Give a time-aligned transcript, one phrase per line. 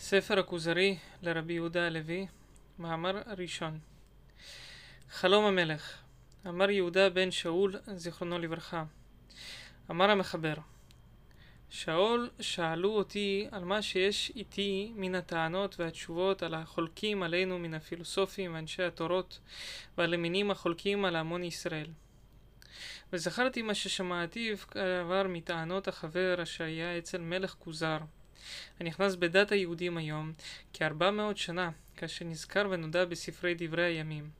[0.00, 2.26] ספר הכוזרי לרבי יהודה הלוי,
[2.78, 3.78] מאמר ראשון.
[5.10, 5.98] חלום המלך
[6.46, 8.84] אמר יהודה בן שאול, זיכרונו לברכה.
[9.90, 10.54] אמר המחבר
[11.70, 18.54] שאול שאלו אותי על מה שיש איתי מן הטענות והתשובות על החולקים עלינו מן הפילוסופים
[18.54, 19.38] ואנשי התורות
[19.98, 21.90] ועל המינים החולקים על המון ישראל.
[23.12, 27.98] וזכרתי מה ששמעתי כבר מטענות החבר אשר היה אצל מלך כוזר
[28.80, 30.32] הנכנס בדת היהודים היום
[30.72, 34.30] כארבע מאות שנה, כאשר נזכר ונודע בספרי דברי הימים.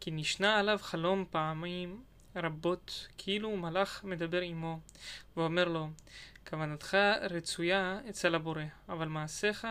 [0.00, 2.02] כי נשנה עליו חלום פעמים
[2.36, 4.80] רבות, כאילו מלאך מדבר עמו,
[5.36, 5.88] ואומר לו,
[6.48, 6.96] כוונתך
[7.30, 9.66] רצויה אצל הבורא, אבל מעשיך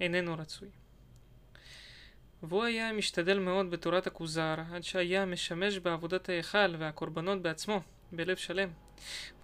[0.00, 0.68] איננו רצוי.
[2.42, 7.80] והוא היה משתדל מאוד בתורת הכוזר, עד שהיה משמש בעבודת ההיכל והקורבנות בעצמו,
[8.12, 8.68] בלב שלם.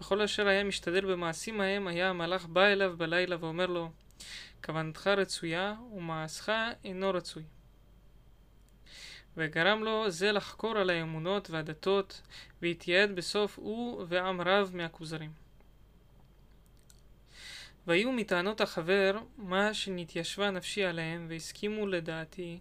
[0.00, 3.90] וכל אשר היה משתדל במעשים ההם, היה המלאך בא אליו בלילה ואומר לו,
[4.64, 6.48] כוונתך רצויה ומעשך
[6.84, 7.42] אינו רצוי.
[9.36, 12.22] וגרם לו זה לחקור על האמונות והדתות,
[12.62, 15.30] והתייעד בסוף הוא ועם רב מהכוזרים.
[17.86, 22.58] והיו מטענות החבר מה שנתיישבה נפשי עליהם, והסכימו לדעתי,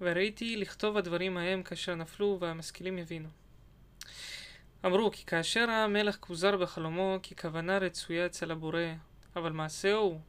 [0.00, 3.28] וראיתי לכתוב הדברים ההם כאשר נפלו והמשכילים יבינו.
[4.86, 8.80] אמרו כי כאשר המלך כוזר בחלומו כי כוונה רצויה אצל הבורא,
[9.36, 10.20] אבל מעשהו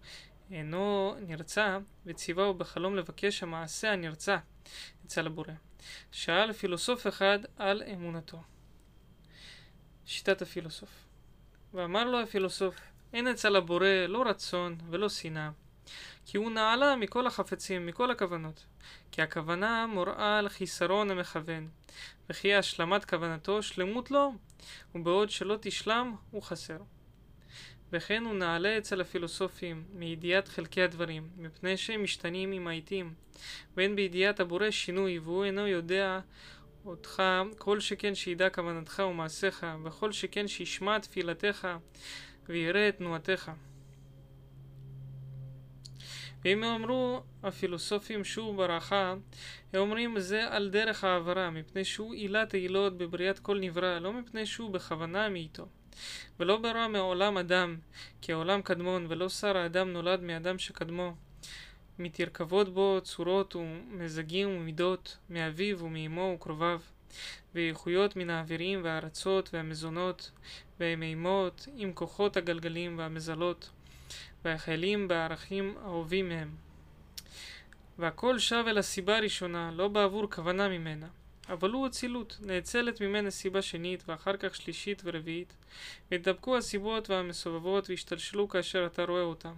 [0.52, 4.38] אינו נרצה, וציווהו בחלום לבקש המעשה הנרצה
[5.06, 5.54] אצל הבורא.
[6.12, 8.42] שאל פילוסוף אחד על אמונתו.
[10.06, 10.90] שיטת הפילוסוף.
[11.74, 12.76] ואמר לו הפילוסוף,
[13.14, 15.50] אין אצל הבורא לא רצון ולא שנאה,
[16.26, 18.66] כי הוא נעלה מכל החפצים, מכל הכוונות.
[19.12, 21.68] כי הכוונה מוראה על חיסרון המכוון,
[22.30, 24.34] וכי השלמת כוונתו שלמות לו,
[24.96, 26.78] ובעוד שלא תשלם הוא חסר.
[27.92, 33.14] וכן הוא נעלה אצל הפילוסופים מידיעת חלקי הדברים, מפני שהם משתנים עם העיתים,
[33.78, 36.20] ואין בידיעת הבורא שינוי, והוא אינו יודע
[36.86, 37.24] אותך
[37.58, 41.68] כל שכן שידע כוונתך ומעשיך, וכל שכן שישמע תפילתך
[42.50, 43.52] ויראה את תנועתך.
[46.46, 49.14] ואם אמרו הפילוסופים שהוא ברכה,
[49.74, 54.46] הם אומרים זה על דרך העברה, מפני שהוא עילת העילות בבריאת כל נברא, לא מפני
[54.46, 55.68] שהוא בכוונה מאיתו.
[56.40, 57.78] ולא ברא מעולם אדם,
[58.22, 61.16] כי העולם קדמון, ולא שר האדם נולד מאדם שקדמו.
[62.00, 66.82] מתרכבות בו צורות ומזגים ומידות, מאביו ומאמו וקרוביו,
[67.56, 70.32] ואיכויות מן האווירים והארצות והמזונות,
[70.80, 73.70] והמימות, עם כוחות הגלגלים והמזלות.
[74.46, 76.56] והחיילים בערכים אהובים מהם.
[78.00, 81.08] והכל שב אל הסיבה הראשונה, לא בעבור כוונה ממנה.
[81.50, 85.54] אבל הוא אצילות, נאצלת ממנה סיבה שנית, ואחר כך שלישית ורביעית,
[86.12, 89.54] והתדבקו הסיבות והמסובבות והשתלשלו כאשר אתה רואה אותם.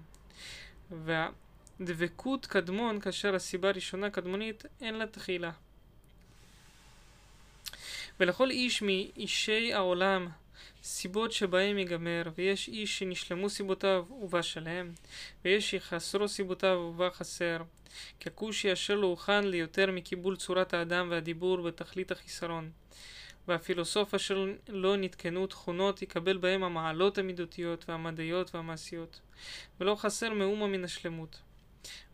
[0.92, 5.52] והדבקות קדמון כאשר הסיבה הראשונה קדמונית, אין לה תחילה.
[8.20, 10.28] ולכל איש מאישי העולם
[10.84, 14.92] סיבות שבהם ייגמר, ויש איש שנשלמו סיבותיו ובא שלם,
[15.46, 17.58] ויש שחסרו סיבותיו ובא חסר,
[18.22, 22.72] ככושי אשר לא הוכן ליותר מקיבול צורת האדם והדיבור בתכלית החיסרון.
[23.48, 29.20] והפילוסוף אשר לא נתקנו תכונות יקבל בהם המעלות המידותיות והמדעיות והמעשיות,
[29.80, 31.40] ולא חסר מאומה מן השלמות.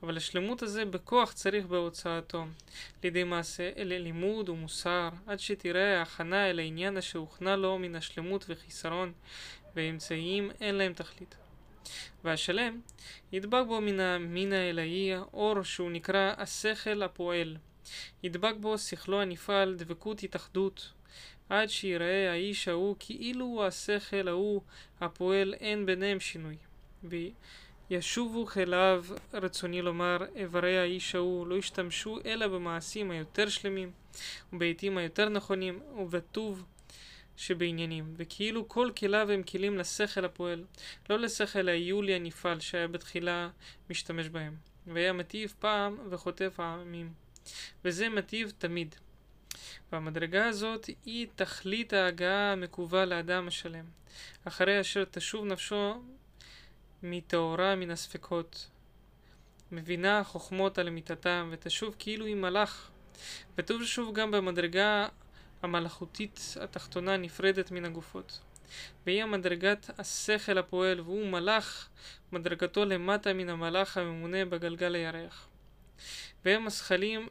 [0.03, 2.45] אבל השלמות הזה בכוח צריך בהוצאתו,
[3.03, 8.45] לידי מעשה אל לימוד ומוסר, עד שתראה ההכנה אל העניין אשר הוכנה לו מן השלמות
[8.49, 9.13] וחיסרון,
[9.75, 11.35] ואמצעים אין להם תכלית.
[12.23, 12.81] והשלם,
[13.31, 17.57] ידבק בו מן המין האלוהי אור שהוא נקרא השכל הפועל.
[18.23, 20.91] ידבק בו שכלו הנפעל, דבקות התאחדות,
[21.49, 24.61] עד שיראה האיש ההוא כאילו הוא השכל ההוא
[25.01, 26.57] הפועל אין ביניהם שינוי.
[27.89, 33.91] ישובו חיליו, רצוני לומר, איברי האיש ההוא לא ישתמשו אלא במעשים היותר שלמים,
[34.53, 36.63] ובעיתים היותר נכונים, ובטוב
[37.37, 40.63] שבעניינים, וכאילו כל כליו הם כלים לשכל הפועל,
[41.09, 43.49] לא לשכל היולי הנפעל שהיה בתחילה
[43.89, 44.55] משתמש בהם,
[44.87, 47.13] והיה מטיב פעם וחוטף העמים,
[47.85, 48.95] וזה מטיב תמיד.
[49.91, 53.85] והמדרגה הזאת היא תכלית ההגעה המקווה לאדם השלם,
[54.45, 56.01] אחרי אשר תשוב נפשו
[57.03, 58.69] מטהורה מן הספקות.
[59.71, 62.89] מבינה חוכמות על אמיתתם, ותשוב כאילו היא מלאך.
[63.57, 65.07] ותשוב גם במדרגה
[65.61, 68.39] המלאכותית התחתונה נפרדת מן הגופות.
[69.05, 71.89] והיא המדרגת השכל הפועל, והוא מלאך,
[72.31, 75.47] מדרגתו למטה מן המלאך הממונה בגלגל הירח.
[76.45, 77.27] והם הזכלים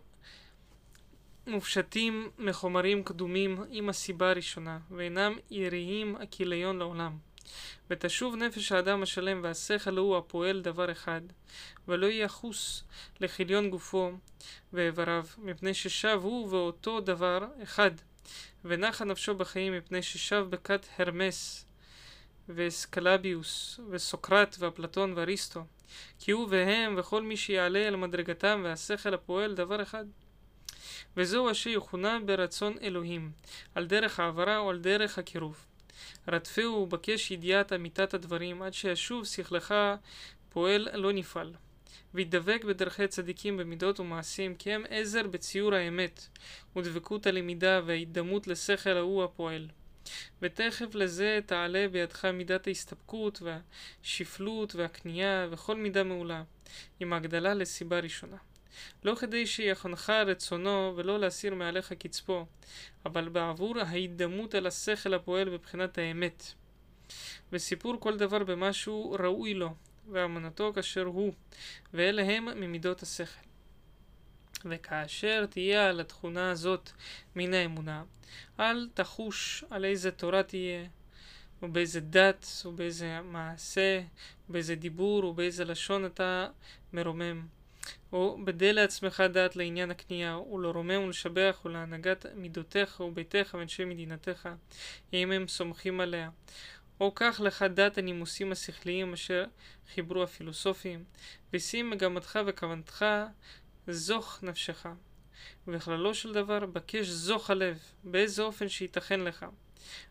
[1.46, 7.18] מופשטים מחומרים קדומים עם הסיבה הראשונה, ואינם יריים הכיליון לעולם.
[7.90, 11.20] ותשוב נפש האדם השלם והשכל הוא הפועל דבר אחד,
[11.88, 12.84] ולא יחוס
[13.20, 14.12] לכיליון גופו
[14.72, 17.90] ואיבריו, מפני ששב הוא ואותו דבר אחד,
[18.64, 21.66] ונחה נפשו בחיים מפני ששב בכת הרמס
[22.48, 25.64] ואסקלביוס וסוקרט ואפלטון ואריסטו,
[26.18, 30.04] כי הוא והם וכל מי שיעלה אל מדרגתם והשכל הפועל דבר אחד.
[31.16, 33.30] וזהו אשר יכונה ברצון אלוהים,
[33.74, 35.64] על דרך העברה או על דרך הקירוב.
[36.28, 39.74] רדפהו ובקש ידיעת אמיתת הדברים, עד שישוב שכלך
[40.48, 41.52] פועל לא נפעל.
[42.14, 46.26] וידבק בדרכי צדיקים במידות ומעשים, כי הם עזר בציור האמת,
[46.76, 49.68] ודבקות הלמידה וההידמות לשכל ההוא הפועל.
[50.42, 56.42] ותכף לזה תעלה בידך מידת ההסתפקות והשפלות והכניעה וכל מידה מעולה,
[57.00, 58.36] עם הגדלה לסיבה ראשונה.
[59.04, 62.46] לא כדי שיחנך רצונו ולא להסיר מעליך קצפו,
[63.06, 66.52] אבל בעבור ההידמות על השכל הפועל בבחינת האמת.
[67.52, 69.74] וסיפור כל דבר במשהו ראוי לו,
[70.12, 71.32] ואמונתו כאשר הוא,
[71.94, 73.46] ואלה הם ממידות השכל.
[74.64, 76.90] וכאשר תהיה על התכונה הזאת
[77.36, 78.04] מן האמונה,
[78.60, 80.86] אל תחוש על איזה תורה תהיה,
[81.62, 84.00] ובאיזה דת, ובאיזה מעשה,
[84.48, 86.46] ובאיזה דיבור, ובאיזה לשון אתה
[86.92, 87.46] מרומם.
[88.12, 94.48] או בדה לעצמך דעת לעניין הקנייה, ולרומם ולשבח ולהנהגת מידותיך וביתך ואנשי מדינתך,
[95.12, 96.30] אם הם סומכים עליה.
[97.00, 99.44] או קח לך דעת הנימוסים השכליים אשר
[99.94, 101.04] חיברו הפילוסופים,
[101.52, 103.04] ושים מגמתך וכוונתך
[103.88, 104.86] זוך נפשך.
[105.66, 109.46] ובכללו של דבר בקש זוך הלב, באיזה אופן שייתכן לך,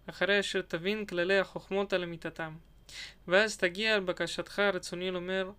[0.09, 2.55] אחרי אשר תבין כללי החוכמות על אמיתתם.
[3.27, 5.51] ואז תגיע על בקשתך רצוני לומר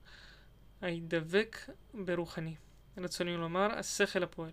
[0.81, 1.57] הידבק
[1.95, 2.55] ברוחני.
[2.99, 4.51] רצוני לומר השכל הפועל.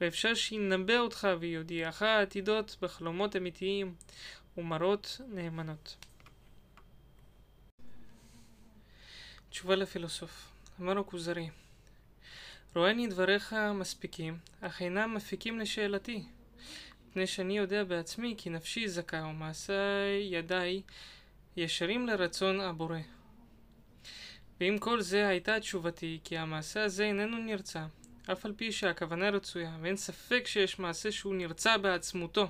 [0.00, 3.94] ואפשר שינבא אותך ויודיעך עתידות בחלומות אמיתיים
[4.56, 5.96] ומראות נאמנות.
[9.50, 11.50] תשובה לפילוסוף אמר הכוזרי
[12.74, 16.24] רואני דבריך מספיקים, אך אינם מפיקים לשאלתי,
[17.08, 19.72] מפני שאני יודע בעצמי כי נפשי זכה ומעשי
[20.30, 20.82] ידיי
[21.56, 22.98] ישרים לרצון הבורא.
[24.62, 27.84] ועם כל זה הייתה תשובתי כי המעשה הזה איננו נרצה,
[28.32, 32.48] אף על פי שהכוונה רצויה, ואין ספק שיש מעשה שהוא נרצה בעצמותו,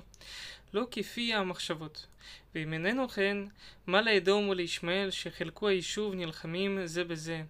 [0.73, 2.07] לא כפי המחשבות.
[2.55, 3.37] ואם איננו כן,
[3.87, 7.41] מה לאדום ולישמעאל שחילקו היישוב נלחמים זה בזה,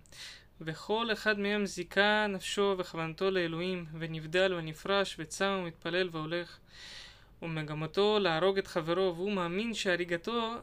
[0.62, 6.57] וכל אחד מהם זיכה נפשו וכוונתו לאלוהים, ונבדל ונפרש וצם ומתפלל והולך.
[7.42, 10.56] ומגמתו להרוג את חברו, והוא מאמין שהריגתו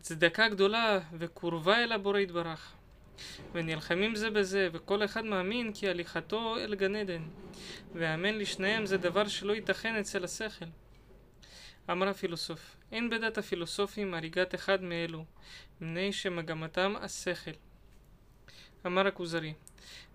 [0.00, 2.72] צדקה גדולה וקרובה אל הבורא יתברך.
[3.52, 7.22] ונלחמים זה בזה, וכל אחד מאמין כי הליכתו אל גן עדן.
[7.94, 10.64] ואמן לשניהם זה דבר שלא ייתכן אצל השכל.
[11.90, 15.24] אמר הפילוסוף, אין בדת הפילוסופים הריגת אחד מאלו,
[15.80, 17.50] מפני שמגמתם השכל.
[18.86, 19.54] אמר הכוזרי,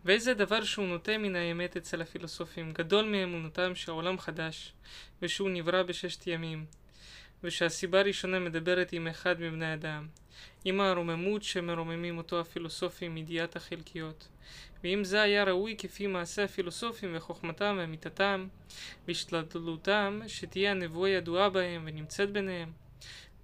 [0.05, 4.73] ואיזה דבר שהוא נוטה מן האמת אצל הפילוסופים, גדול מאמונתם שהעולם חדש,
[5.21, 6.65] ושהוא נברא בששת ימים,
[7.43, 10.07] ושהסיבה הראשונה מדברת עם אחד מבני אדם,
[10.69, 14.27] עם הרוממות שמרוממים אותו הפילוסופים מידיעת החלקיות.
[14.83, 18.47] ואם זה היה ראוי כפי מעשה הפילוסופים וחוכמתם ואמיתתם,
[19.07, 22.71] והשתדלותם שתהיה הנבואה ידועה בהם ונמצאת ביניהם,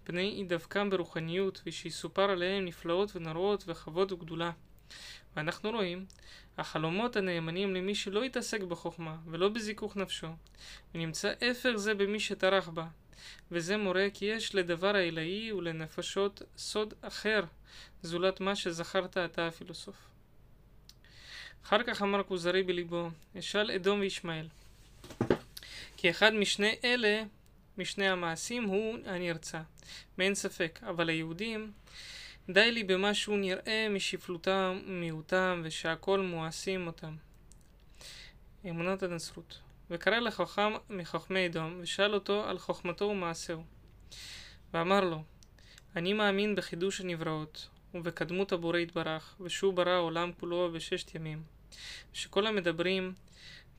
[0.04, 4.52] פני הידבקם ברוחניות, ושיסופר עליהם נפלאות ונוראות וכבוד וגדולה.
[5.36, 6.06] ואנחנו רואים
[6.58, 10.27] החלומות הנאמנים למי שלא יתעסק בחוכמה ולא בזיכוך נפשו,
[10.96, 12.88] ונמצא הפר זה במי שטרח בה,
[13.51, 17.44] וזה מורה כי יש לדבר העילאי ולנפשות סוד אחר,
[18.01, 19.96] זולת מה שזכרת אתה הפילוסוף.
[21.65, 24.48] אחר כך אמר כוזרי בליבו, אשאל אדום וישמעאל.
[25.98, 27.24] כי אחד משני אלה,
[27.77, 29.62] משני המעשים, הוא הנרצע,
[30.18, 31.72] מאין ספק, אבל היהודים
[32.50, 37.15] די לי במה שהוא נראה משפלותם ומיעוטם, ושהכל מואסים אותם.
[38.70, 39.60] אמונת הנצרות.
[39.94, 43.64] וקרא לחכם מחכמי אדום, ושאל אותו על חוכמתו ומעשהו.
[44.74, 45.24] ואמר לו,
[45.96, 51.44] אני מאמין בחידוש הנבראות, ובקדמות הבורא יתברך, ושהוא ברא העולם כולו בששת ימים.
[52.14, 53.14] שכל המדברים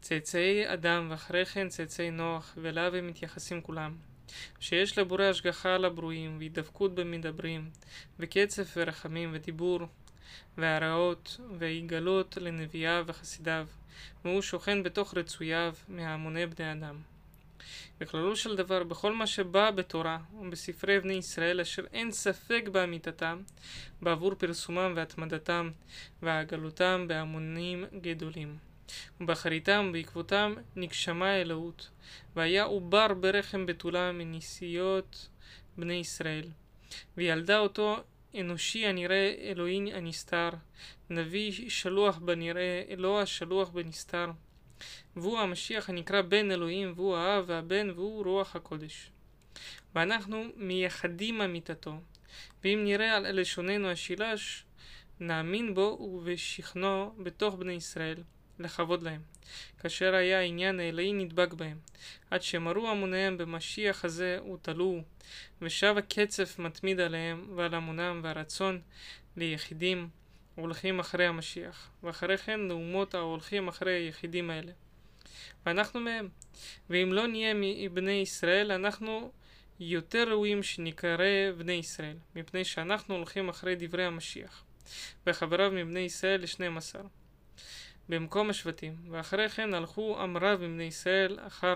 [0.01, 3.97] צאצאי אדם ואחרי כן צאצאי נוח, ואליו הם מתייחסים כולם.
[4.61, 7.71] שיש לבורא השגחה על הברואים, והידבקות במדברים,
[8.19, 9.81] וקצף ורחמים ודיבור,
[10.59, 13.67] והרעות, והיגלות לנביאיו וחסידיו,
[14.25, 16.97] והוא שוכן בתוך רצוייו מהמוני בני אדם.
[18.01, 23.43] בכללו של דבר, בכל מה שבא בתורה ובספרי בני ישראל, אשר אין ספק באמיתתם,
[24.03, 25.71] בעבור פרסומם והתמדתם
[26.23, 28.57] והגלותם בהמונים גדולים.
[29.21, 31.91] ובאחריתם ובעקבותם נגשמה האלוהות,
[32.37, 35.29] והיה עובר ברחם בתולה מנסיעות
[35.77, 36.49] בני ישראל.
[37.17, 38.05] וילדה אותו
[38.41, 40.51] אנושי הנראה אלוהים הנסתר,
[41.11, 44.31] נביא שלוח בנראה, אלוה שלוח בנסתר.
[45.17, 49.11] והוא המשיח הנקרא בן אלוהים, והוא האב והבן, והוא רוח הקודש.
[49.95, 51.95] ואנחנו מייחדים אמיתתו,
[52.65, 54.65] ואם נראה על לשוננו השילש,
[55.21, 58.23] נאמין בו ובשכנו בתוך בני ישראל,
[58.59, 59.21] לכבוד להם,
[59.79, 61.79] כאשר היה העניין האלוהי נדבק בהם,
[62.31, 65.03] עד שמרו המוניהם במשיח הזה ותלו,
[65.63, 68.81] ושב הקצף מתמיד עליהם ועל המונם והרצון
[69.37, 70.09] ליחידים
[70.55, 74.73] הולכים אחרי המשיח, ואחרי כן לאומות ההולכים אחרי היחידים האלה.
[75.67, 76.29] ואנחנו מהם.
[76.91, 79.33] ואם לא נהיה מבני ישראל, אנחנו
[79.81, 81.17] יותר ראויים שנקרא
[81.59, 84.65] בני ישראל, מפני שאנחנו הולכים אחרי דברי המשיח,
[85.27, 87.03] וחבריו מבני ישראל לשנים עשר.
[88.09, 91.75] במקום השבטים, ואחרי כן הלכו אמריו מבני ישראל אחר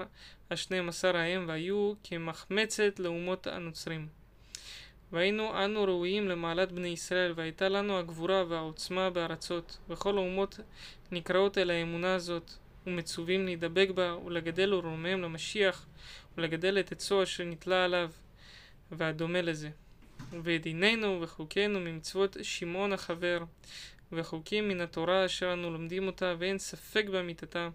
[0.51, 4.09] השנים עשר ההם, והיו כמחמצת לאומות הנוצרים.
[5.13, 10.61] והיינו אנו ראויים למעלת בני ישראל, והייתה לנו הגבורה והעוצמה בארצות, וכל האומות
[11.13, 12.51] נקראות אל האמונה הזאת,
[12.87, 15.87] ומצווים להידבק בה, ולגדל ולרומם למשיח,
[16.37, 18.11] ולגדל את עצו אשר נתלה עליו,
[18.93, 19.71] והדומה לזה.
[20.43, 23.45] ודינינו וחוקינו ממצוות שמעון החבר,
[24.13, 27.69] וחוקים מן התורה אשר אנו לומדים אותה, ואין ספק באמיתתה,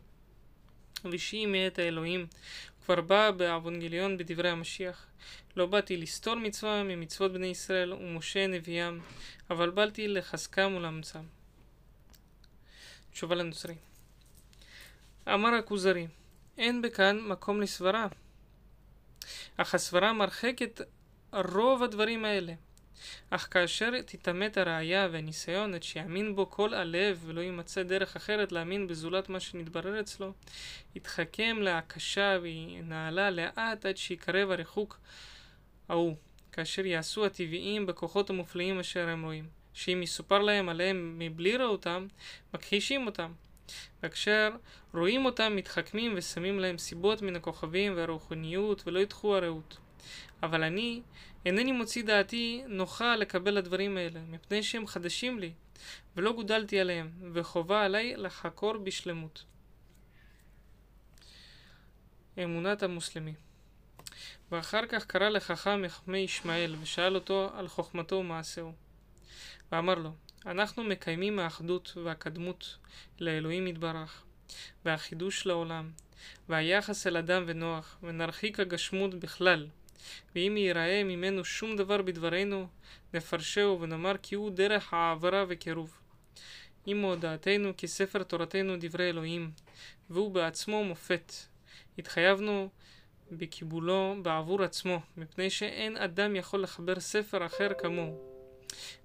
[1.11, 2.27] ושהיא מאת האלוהים.
[2.85, 5.05] כבר באה באבונגליון בדברי המשיח.
[5.55, 8.99] לא באתי לסתור מצווה ממצוות בני ישראל ומשה נביאם,
[9.49, 11.23] אבל באתי לחזקם ולאמצם.
[13.11, 13.75] תשובה לנוצרי.
[15.27, 16.07] אמר הכוזרי,
[16.57, 18.07] אין בכאן מקום לסברה,
[19.57, 20.81] אך הסברה מרחקת
[21.33, 22.53] רוב הדברים האלה.
[23.29, 28.87] אך כאשר תתעמת הראייה והניסיון עד שיאמין בו כל הלב ולא יימצא דרך אחרת להאמין
[28.87, 30.33] בזולת מה שנתברר אצלו,
[30.95, 34.99] יתחכם להקשה וינעלה לאט עד שיקרב הריחוק
[35.89, 36.15] ההוא,
[36.51, 42.07] כאשר יעשו הטבעיים בכוחות המופלאים אשר הם רואים, שאם יסופר להם עליהם מבלי ראותם,
[42.53, 43.31] מכחישים אותם.
[44.03, 44.49] וכאשר
[44.93, 49.77] רואים אותם מתחכמים ושמים להם סיבות מן הכוכבים והרוחניות ולא ידחו הרעות.
[50.43, 51.01] אבל אני
[51.45, 55.51] אינני מוציא דעתי נוחה לקבל הדברים האלה, מפני שהם חדשים לי,
[56.15, 59.43] ולא גודלתי עליהם, וחובה עליי לחקור בשלמות.
[62.43, 63.33] אמונת המוסלמי
[64.51, 68.73] ואחר כך קרא לחכם מחכמי ישמעאל, ושאל אותו על חוכמתו ומעשהו.
[69.71, 70.11] ואמר לו,
[70.45, 72.77] אנחנו מקיימים האחדות והקדמות
[73.19, 74.23] לאלוהים יתברך,
[74.85, 75.91] והחידוש לעולם,
[76.49, 79.67] והיחס אל אדם ונוח, ונרחיק הגשמות בכלל.
[80.35, 82.67] ואם ייראה ממנו שום דבר בדברינו,
[83.13, 85.97] נפרשהו ונאמר כי הוא דרך העברה וקירוב.
[86.87, 89.51] אם הודעתנו כי ספר תורתנו דברי אלוהים,
[90.09, 91.33] והוא בעצמו מופת.
[91.97, 92.69] התחייבנו
[93.31, 98.33] בקיבולו בעבור עצמו, מפני שאין אדם יכול לחבר ספר אחר כמוהו.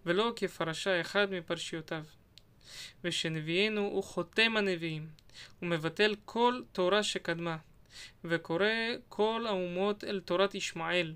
[0.06, 2.04] ולא כפרשה אחד מפרשיותיו.
[3.04, 5.06] ושנביאנו הוא חותם הנביאים,
[5.62, 7.56] ומבטל כל תורה שקדמה,
[8.24, 8.66] וקורא
[9.08, 11.14] כל האומות אל תורת ישמעאל,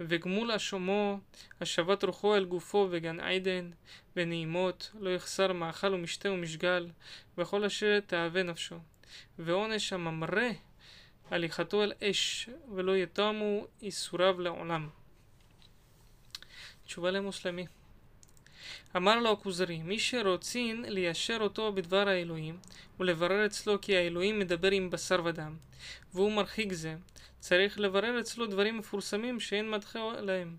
[0.00, 1.18] וגמול אשומו,
[1.60, 3.70] השבת רוחו אל גופו בגן עדן,
[4.16, 6.88] ונעימות, לא יחסר מאכל ומשתה ומשגל,
[7.38, 8.76] וכל אשר תאווה נפשו.
[9.38, 10.48] ועונש הממרה,
[11.30, 14.88] הליכתו אל אש, ולא יתמו איסוריו לעולם.
[16.84, 17.66] תשובה למוסלמי
[18.96, 22.58] אמר לו הכוזרי, מי שרוצין ליישר אותו בדבר האלוהים,
[23.00, 25.56] ולברר אצלו כי האלוהים מדבר עם בשר ודם,
[26.14, 26.94] והוא מרחיק זה,
[27.40, 30.56] צריך לברר אצלו דברים מפורסמים שאין מדחה להם.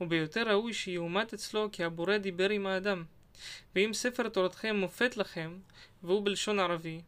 [0.00, 3.04] וביותר ראוי שיאומת אצלו כי הבורא דיבר עם האדם.
[3.74, 5.58] ואם ספר תורתכם מופת לכם,
[6.02, 7.00] והוא בלשון ערבי,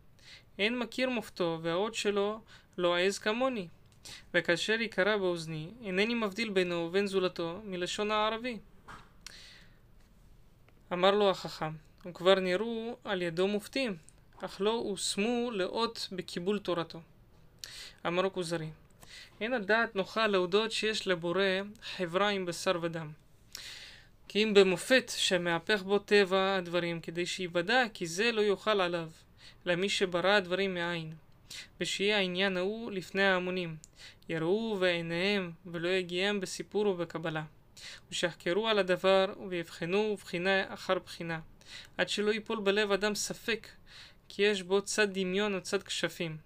[0.58, 2.40] אין מכיר מופתו, והאות שלו
[2.78, 3.68] לא עז כמוני.
[4.34, 8.58] וכאשר יקרא באוזני, אינני מבדיל בינו ובין זולתו מלשון הערבי.
[10.92, 11.72] אמר לו החכם,
[12.06, 13.96] וכבר נראו על ידו מופתים,
[14.44, 17.00] אך לא הושמו לאות בקיבול תורתו.
[18.06, 18.70] אמר כוזרי,
[19.40, 21.44] אין הדעת נוחה להודות שיש לבורא
[21.82, 23.10] חברה עם בשר ודם.
[24.28, 29.10] כי אם במופת שמהפך בו טבע הדברים, כדי שיוודע כי זה לא יוכל עליו,
[29.66, 31.14] למי שברא הדברים מאין.
[31.80, 33.76] ושיהיה העניין ההוא לפני ההמונים,
[34.28, 37.42] יראו בעיניהם ולא יגיעם בסיפור ובקבלה.
[38.10, 41.40] ושיחקרו על הדבר ויבחנו בחינה אחר בחינה,
[41.98, 43.68] עד שלא ייפול בלב אדם ספק
[44.28, 46.36] כי יש בו צד דמיון או צד כשפים.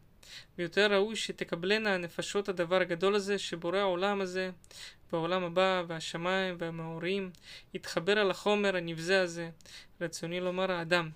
[0.59, 4.50] ויותר ראוי שתקבלנה הנפשות הדבר הגדול הזה שבורא העולם הזה
[5.12, 7.30] בעולם הבא והשמיים והמאורים
[7.75, 9.50] יתחבר על החומר הנבזה הזה,
[10.00, 11.11] רצוני לומר האדם,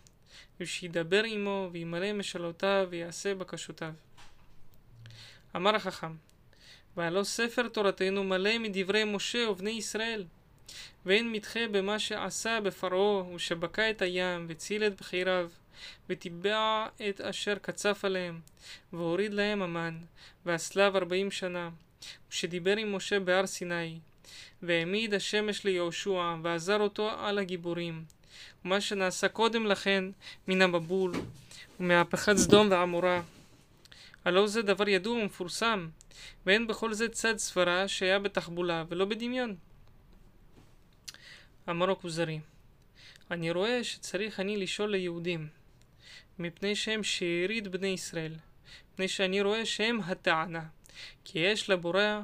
[0.61, 3.93] ושידבר עמו וימלא משאלותיו ויעשה בקשותיו.
[5.57, 6.12] אמר החכם,
[6.97, 10.25] והלא ספר תורתנו מלא מדברי משה ובני ישראל,
[11.07, 15.51] ואין מתחה במה שעשה בפרעה, ושבקע את הים, וציל את בחיריו,
[16.09, 18.41] וטיבע את אשר קצף עליהם,
[18.93, 19.99] והוריד להם המן,
[20.47, 21.71] והסלב ארבעים שנה,
[22.31, 23.99] ושדיבר עם משה בהר סיני,
[24.63, 28.05] והעמיד השמש ליהושע, ועזר אותו על הגיבורים,
[28.65, 30.05] ומה שנעשה קודם לכן
[30.49, 31.13] מן המבול,
[31.81, 33.23] ומהפכת סדום ועמורה.
[34.25, 35.89] הלא זה דבר ידוע ומפורסם,
[36.47, 39.57] ואין בכל זה צד סברה שהיה בתחבולה ולא בדמיון.
[41.71, 42.41] אמר הכוזרי,
[43.31, 45.49] אני רואה שצריך אני לשאול ליהודים,
[46.39, 48.35] מפני שהם שארית בני ישראל,
[48.93, 50.65] מפני שאני רואה שהם הטענה,
[51.25, 52.21] כי יש לבורא,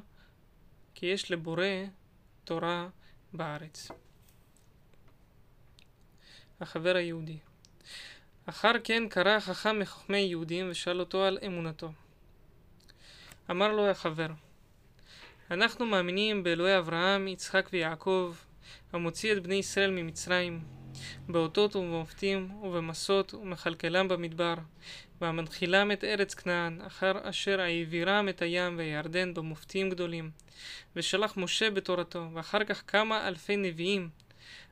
[0.95, 1.65] כי יש לבורא
[2.45, 2.89] תורה
[3.33, 3.89] בארץ.
[6.61, 7.39] החבר היהודי
[8.47, 11.93] אחר כן קרא חכם מחכמי יהודים ושאל אותו על אמונתו.
[13.51, 14.27] אמר לו החבר,
[15.51, 18.35] אנחנו מאמינים באלוהי אברהם, יצחק ויעקב,
[18.93, 20.61] המוציא את בני ישראל ממצרים,
[21.29, 24.55] באותות ובמופתים ובמסות ומכלכלם במדבר,
[25.21, 30.31] והמנחילם את ארץ כנען, אחר אשר העבירם את הים והירדן במופתים גדולים,
[30.97, 34.09] ושלח משה בתורתו, ואחר כך כמה אלפי נביאים,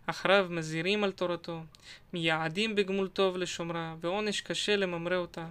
[0.07, 1.63] אחריו מזהירים על תורתו,
[2.13, 5.47] מייעדים בגמול טוב לשומרה, ועונש קשה לממרה אותה.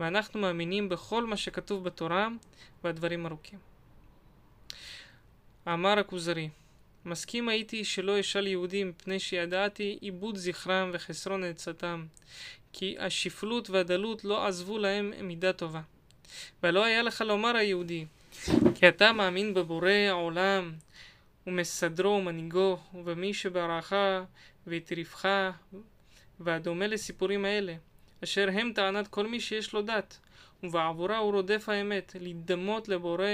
[0.00, 2.28] ואנחנו מאמינים בכל מה שכתוב בתורה,
[2.84, 3.58] והדברים ארוכים.
[5.68, 6.48] אמר הכוזרי,
[7.04, 12.06] מסכים הייתי שלא אשאל יהודים מפני שידעתי עיבוד זכרם וחסרון עצתם,
[12.72, 15.80] כי השפלות והדלות לא עזבו להם מידה טובה.
[16.62, 18.06] ולא היה לך לומר היהודי,
[18.74, 20.72] כי אתה מאמין בבורא העולם,
[21.46, 23.92] ומסדרו ומנהיגו, ובמי שברך
[24.66, 25.28] והטריפך,
[26.40, 27.74] והדומה לסיפורים האלה,
[28.24, 30.18] אשר הם טענת כל מי שיש לו דת,
[30.62, 33.26] ובעבורה הוא רודף האמת, להידמות לבורא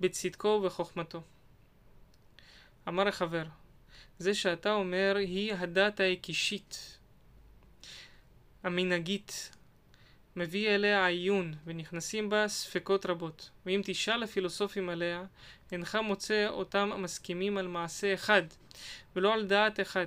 [0.00, 1.22] בצדקו ובחוכמתו.
[2.88, 3.44] אמר החבר,
[4.18, 6.98] זה שאתה אומר היא הדת ההקישית,
[8.62, 9.50] המנהגית,
[10.36, 13.50] מביא אליה עיון, ונכנסים בה ספקות רבות.
[13.66, 15.24] ואם תשאל הפילוסופים עליה,
[15.72, 18.42] אינך מוצא אותם מסכימים על מעשה אחד,
[19.16, 20.06] ולא על דעת אחד.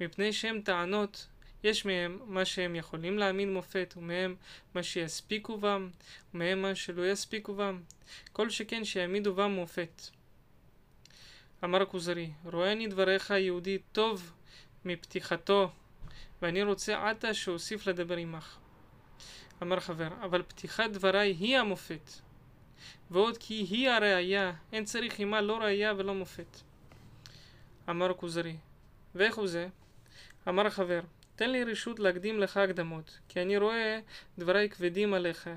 [0.00, 1.26] מפני שהם טענות,
[1.66, 4.36] יש מהם מה שהם יכולים להאמין מופת, ומהם
[4.74, 5.90] מה שיספיקו בם,
[6.34, 7.80] ומהם מה שלא יספיקו בם.
[8.32, 10.02] כל שכן שיעמידו בם מופת.
[11.64, 14.32] אמר הכוזרי, רואה אני דבריך יהודי טוב
[14.84, 15.70] מפתיחתו,
[16.42, 18.58] ואני רוצה עתה שאוסיף לדבר עמך.
[19.62, 22.10] אמר חבר, אבל פתיחת דבריי היא המופת.
[23.10, 26.60] ועוד כי היא הראייה, אין צריך עמה לא ראייה ולא מופת.
[27.90, 28.56] אמר כוזרי,
[29.14, 29.68] ואיך הוא זה?
[30.48, 31.00] אמר החבר,
[31.36, 34.00] תן לי רשות להקדים לך הקדמות, כי אני רואה
[34.38, 35.50] דבריי כבדים עליך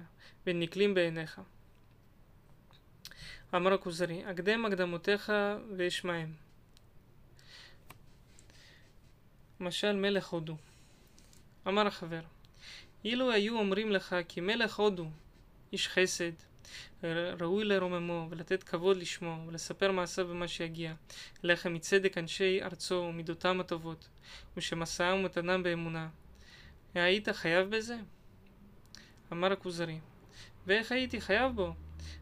[0.48, 1.42] ונקלים בעיניך.
[3.56, 5.32] אמר הכוזרי, הקדם הקדמותיך
[5.78, 6.34] ואשמעם.
[9.60, 10.58] משל מלך הודו.
[11.68, 12.22] אמר החבר,
[13.06, 15.10] אילו היו אומרים לך כי מלך הודו,
[15.74, 16.32] איש חסד,
[17.40, 20.94] ראוי לרוממו ולתת כבוד לשמו ולספר מעשיו במה שיגיע,
[21.44, 24.08] לחם מצדק אנשי ארצו ומידותם הטובות,
[24.58, 26.10] ושמסעם ומתנם באמונה.
[26.94, 27.98] היית חייב בזה?
[29.32, 30.00] אמר הכוזרי,
[30.66, 31.74] ואיך הייתי חייב בו?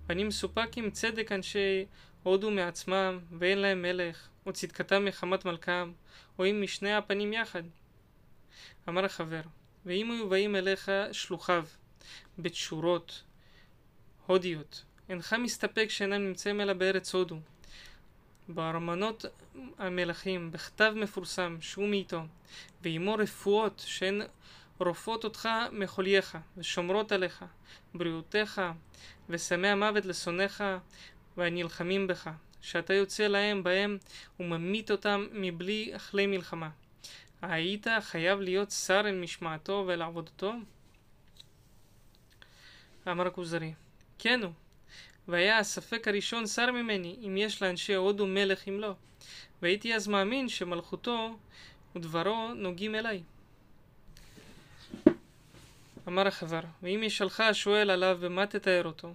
[0.07, 1.85] ואני מסופק עם צדק אנשי
[2.23, 5.91] הודו מעצמם, ואין להם מלך, או צדקתם מחמת מלכם,
[6.39, 7.63] או אם משני הפנים יחד.
[8.89, 9.41] אמר החבר,
[9.85, 11.65] ואם היו באים אליך שלוחיו,
[12.39, 13.23] בתשורות,
[14.27, 17.39] הודיות, אינך מסתפק שאינם נמצאים אלא בארץ הודו.
[18.49, 19.25] בארמנות
[19.77, 22.21] המלכים, בכתב מפורסם, שהוא מאיתו,
[22.81, 24.21] ועמו רפואות שהן
[24.79, 27.45] רופאות אותך מחולייך, ושומרות עליך,
[27.93, 28.61] בריאותיך,
[29.29, 30.63] ושמי המוות לשונאיך,
[31.37, 32.29] והנלחמים בך,
[32.61, 33.97] שאתה יוצא להם בהם
[34.39, 36.69] וממית אותם מבלי אכלי מלחמה.
[37.41, 40.53] היית חייב להיות שר אל משמעתו ואל עבודתו?
[43.07, 43.73] אמר הכוזרי,
[44.19, 44.51] כן הוא.
[45.27, 48.93] והיה הספק הראשון שר ממני, אם יש לאנשי הודו מלך אם לא.
[49.61, 51.37] והייתי אז מאמין שמלכותו
[51.95, 53.23] ודברו נוגעים אליי.
[56.07, 59.13] אמר החבר, ואם ישאלך השואל עליו במה תתאר אותו?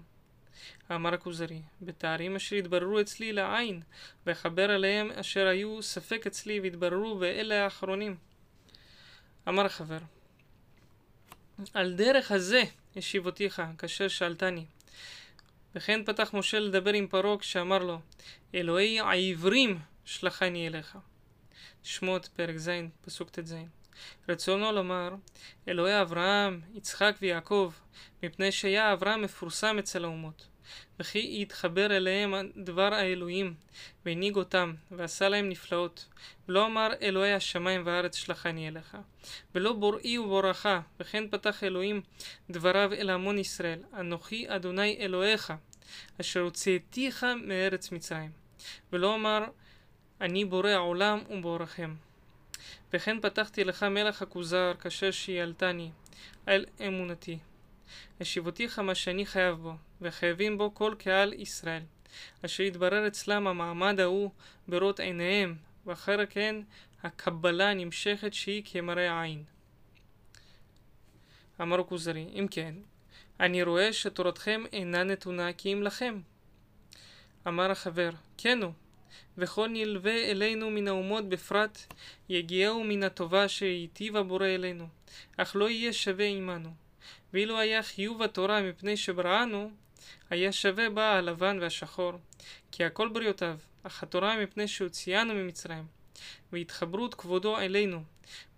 [0.91, 3.83] אמר הכוזרי, בתארים אשר התבררו אצלי לעין,
[4.27, 8.17] ואחבר עליהם אשר היו ספק אצלי והתבררו ואלה האחרונים.
[9.49, 9.99] אמר החבר,
[11.75, 12.63] על דרך הזה
[12.97, 14.65] ישיבותיך, כאשר שאלתני.
[15.75, 18.01] וכן פתח משה לדבר עם פרעה כשאמר לו,
[18.55, 20.99] אלוהי העברים שלחני אליך.
[21.83, 22.71] שמות פרק ז',
[23.05, 23.55] פסוק ט"ז.
[24.29, 25.15] רצונו לומר,
[25.69, 27.73] אלוהי אברהם, יצחק ויעקב,
[28.23, 30.52] מפני שהיה אברהם מפורסם אצל האומות.
[31.01, 33.55] וכי יתחבר אליהם דבר האלוהים,
[34.07, 36.07] והנהיג אותם, ועשה להם נפלאות.
[36.49, 38.97] ולא אמר אלוהי השמיים והארץ שלחני אליך.
[39.55, 40.67] ולא בוראי ובורך,
[41.01, 42.01] וכן פתח אלוהים
[42.51, 45.53] דבריו אל המון ישראל, אנוכי אדוני אלוהיך,
[46.21, 48.31] אשר הוצאתיך מארץ מצרים.
[48.93, 49.45] ולא אמר
[50.21, 51.95] אני בורא העולם ובורכם.
[52.93, 55.91] וכן פתחתי לך מלך הכוזר, כאשר שיעלתני,
[56.47, 57.39] על אמונתי.
[58.21, 61.83] השיבותיך מה שאני חייב בו, וחייבים בו כל קהל ישראל,
[62.45, 64.31] אשר יתברר אצלם המעמד ההוא
[64.69, 65.55] בראות עיניהם,
[65.87, 66.57] ואחר כן
[67.03, 69.45] הקבלה נמשכת שהיא כמראה עין.
[71.61, 72.75] אמר כוזרי, אם כן,
[73.41, 76.21] אני רואה שתורתכם אינה נתונה כי אם לכם.
[77.49, 78.73] אמר החבר, כן הוא,
[79.39, 81.79] וכל נלווה אלינו מן האומות בפרט,
[82.29, 84.89] יגיעהו מן הטובה שהיטיב הבורא אלינו,
[85.37, 86.82] אך לא יהיה שווה עמנו.
[87.33, 89.71] ואילו היה חיוב התורה מפני שבראנו,
[90.31, 92.13] היה שווה בה הלבן והשחור,
[92.73, 95.87] כי הכל בריאותיו, אך התורה מפני שהוציאנו ממצרים,
[96.53, 98.03] והתחברות כבודו אלינו,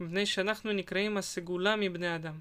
[0.01, 2.39] מפני שאנחנו נקראים הסגולה מבני אדם.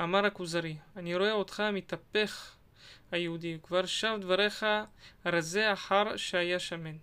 [0.00, 2.56] אמר הכוזרי, אני רואה אותך מתהפך
[3.10, 4.66] היהודי, כבר שב דבריך
[5.26, 6.96] רזה אחר שהיה שמן.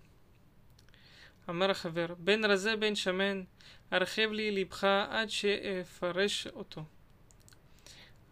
[1.50, 3.44] אמר החבר, בין רזה בין שמן,
[3.92, 6.84] הרחב לי לבך עד שאפרש אותו.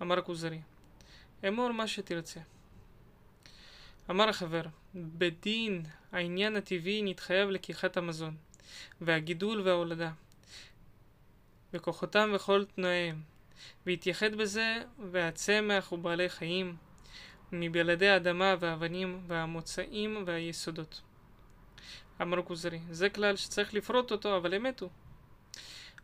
[0.02, 0.60] אמר הכוזרי,
[1.48, 2.40] אמור מה שתרצה.
[4.10, 4.64] אמר החבר,
[4.96, 8.36] בדין העניין הטבעי נתחייב לקיחת המזון,
[9.02, 10.12] והגידול וההולדה,
[11.74, 13.22] וכוחותם וכל תנאיהם,
[13.86, 16.76] והתייחד בזה והצמח ובעלי חיים,
[17.52, 21.02] מבלעדי האדמה והאבנים והמוצאים והיסודות.
[22.22, 24.90] אמר כוזרי, זה כלל שצריך לפרוט אותו, אבל אמת הוא.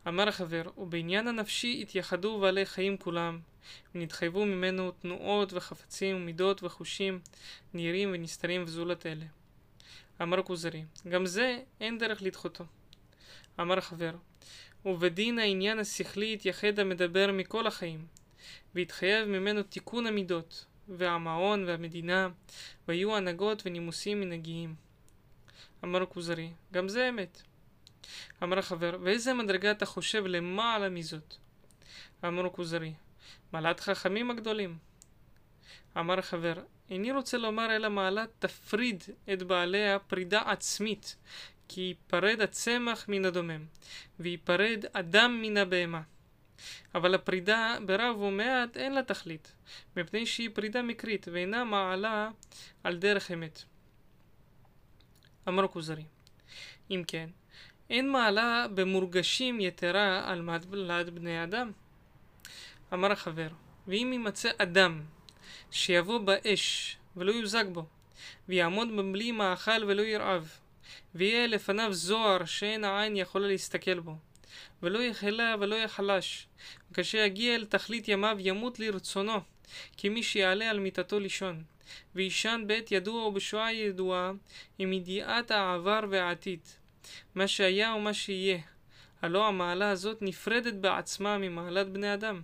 [0.07, 3.39] אמר החבר, ובעניין הנפשי התייחדו בעלי חיים כולם,
[3.95, 7.19] ונתחייבו ממנו תנועות וחפצים ומידות וחושים
[7.73, 9.25] נראים ונסתרים וזולת אלה.
[10.21, 12.63] אמר כוזרי, גם זה אין דרך לדחותו.
[13.59, 14.11] אמר החבר,
[14.85, 18.05] ובדין העניין השכלי התייחד המדבר מכל החיים,
[18.75, 22.29] והתחייב ממנו תיקון המידות, והמעון והמדינה,
[22.87, 24.75] והיו הנהגות ונימוסים מנהגיים.
[25.83, 27.41] אמר כוזרי, גם זה אמת.
[28.43, 31.35] אמר החבר, ואיזה מדרגה אתה חושב למעלה מזאת?
[32.25, 32.93] אמר כוזרי,
[33.53, 34.77] מעלת חכמים הגדולים.
[35.97, 36.53] אמר החבר,
[36.89, 41.15] איני רוצה לומר אלא מעלת תפריד את בעליה פרידה עצמית,
[41.67, 43.65] כי ייפרד הצמח מן הדומם,
[44.19, 46.01] וייפרד אדם מן הבהמה.
[46.95, 49.51] אבל הפרידה ברב ומעט אין לה תכלית,
[49.97, 52.29] מפני שהיא פרידה מקרית ואינה מעלה
[52.83, 53.63] על דרך אמת.
[55.47, 56.03] אמר כוזרי,
[56.91, 57.29] אם כן,
[57.89, 61.71] אין מעלה במורגשים יתרה על מעלת בני אדם.
[62.93, 63.47] אמר החבר,
[63.87, 65.01] ואם יימצא אדם
[65.71, 67.85] שיבוא באש ולא יוזג בו,
[68.49, 70.51] ויעמוד בבלי מאכל ולא ירעב,
[71.15, 74.15] ויהיה לפניו זוהר שאין העין יכולה להסתכל בו,
[74.83, 76.47] ולא יחלה ולא יחלש,
[76.91, 79.39] וכאשר יגיע אל תכלית ימיו ימות לרצונו,
[79.97, 81.63] כמי שיעלה על מיטתו לישון,
[82.15, 84.31] וישן בעת ידוע ובשואה ידועה,
[84.79, 86.59] עם ידיעת העבר והעתיד,
[87.35, 88.59] מה שהיה ומה שיהיה,
[89.21, 92.41] הלא המעלה הזאת נפרדת בעצמה ממעלת בני אדם.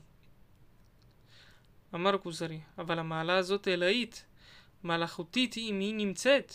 [1.95, 4.26] אמר כוזרי, אבל המעלה הזאת אלאית,
[4.84, 6.54] מלאכותית אם היא נמצאת,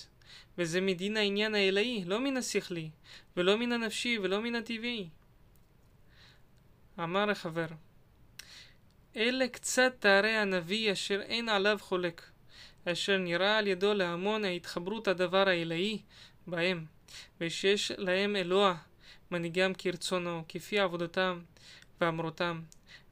[0.58, 2.90] וזה מדין העניין האלאי, לא מן השכלי,
[3.36, 5.08] ולא מן הנפשי, ולא מן הטבעי.
[6.98, 7.66] אמר החבר,
[9.16, 12.30] אלה קצת תארי הנביא אשר אין עליו חולק,
[12.84, 15.98] אשר נראה על ידו להמון ההתחברות הדבר האלאי
[16.46, 16.84] בהם,
[17.40, 18.74] ושיש להם אלוה,
[19.30, 21.40] מנהיגם כרצונו, כפי עבודתם
[22.00, 22.60] ואמרותם,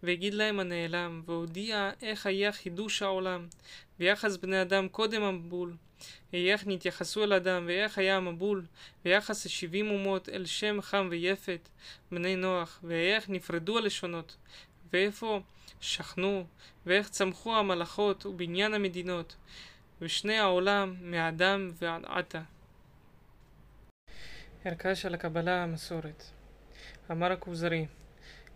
[0.03, 3.47] והגיד להם הנעלם, והודיע איך היה חידוש העולם,
[4.01, 5.77] ויחס בני אדם קודם המבול,
[6.33, 8.65] ואיך נתייחסו אל אדם, ואיך היה המבול,
[9.05, 11.69] ויחס השבעים אומות אל שם חם ויפת,
[12.13, 14.37] בני נוח, ואיך נפרדו הלשונות,
[14.93, 15.41] ואיפה
[15.81, 16.47] שכנו,
[16.87, 19.37] ואיך צמחו המלאכות ובניין המדינות,
[20.01, 22.43] ושני העולם מאדם ועד עתה.
[24.67, 26.23] ערכה של הקבלה המסורת
[27.11, 27.87] אמר הכוזרי,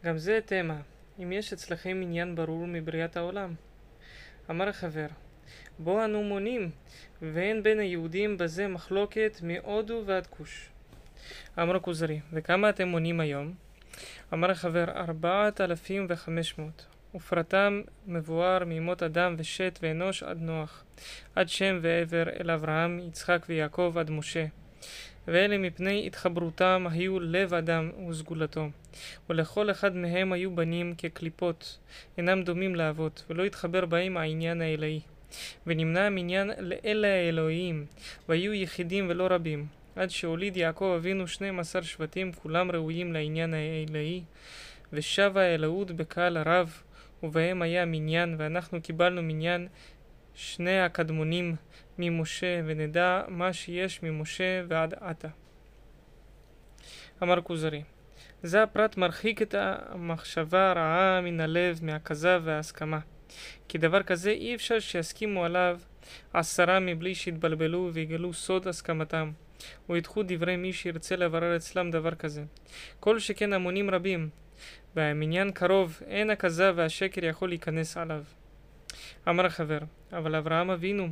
[0.04, 0.80] גם זה תמה,
[1.22, 3.54] אם יש אצלכם עניין ברור מבריאת העולם.
[4.50, 5.06] אמר החבר,
[5.78, 6.70] בו אנו מונים,
[7.22, 10.68] ואין בין היהודים בזה מחלוקת מהודו ועד כוש.
[11.58, 13.54] אמר הכוזרי, וכמה אתם מונים היום?
[14.32, 16.86] אמר החבר, ארבעת אלפים וחמש מאות.
[17.14, 20.84] ופרטם מבואר מימות אדם ושת ואנוש עד נוח,
[21.34, 24.46] עד שם ועבר אל אברהם, יצחק ויעקב עד משה.
[25.28, 28.68] ואלה מפני התחברותם היו לב אדם וסגולתו.
[29.30, 31.78] ולכל אחד מהם היו בנים כקליפות,
[32.18, 35.00] אינם דומים לאבות, ולא התחבר בהם העניין האלוהי.
[35.66, 37.86] ונמנע המניין לאלה האלוהים,
[38.28, 44.22] והיו יחידים ולא רבים, עד שהוליד יעקב אבינו 12 שבטים, כולם ראויים לעניין האלוהי,
[44.92, 46.82] ושב האלוהות בקהל הרב,
[47.22, 49.68] ובהם היה מניין, ואנחנו קיבלנו מניין
[50.34, 51.56] שני הקדמונים
[52.00, 55.28] ממשה, ונדע מה שיש ממשה ועד עתה.
[57.22, 57.82] אמר כוזרי
[58.42, 62.98] זה הפרט מרחיק את המחשבה הרעה מן הלב, מהכזב וההסכמה.
[63.68, 65.80] כי דבר כזה אי אפשר שיסכימו עליו
[66.32, 69.32] עשרה מבלי שיתבלבלו ויגלו סוד הסכמתם,
[69.88, 72.44] או ידחו דברי מי שירצה לברר אצלם דבר כזה.
[73.00, 74.28] כל שכן המונים רבים,
[74.96, 78.24] והמניין קרוב, אין הכזב והשקר יכול להיכנס עליו.
[79.28, 79.78] אמר החבר,
[80.12, 81.08] אבל אברהם אבינו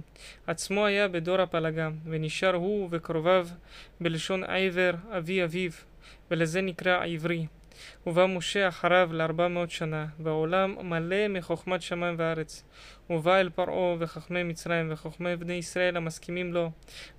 [0.47, 3.49] עצמו היה בדור הפלגה, ונשאר הוא וקרוביו
[4.01, 5.71] בלשון עבר אבי אביו,
[6.31, 7.47] ולזה נקרא עברי.
[8.07, 12.65] ובא משה אחריו לארבע מאות שנה, והעולם מלא מחוכמת שמיים וארץ.
[13.11, 16.71] ובא אל פרעה וחכמי מצרים וחכמי בני ישראל המסכימים לו,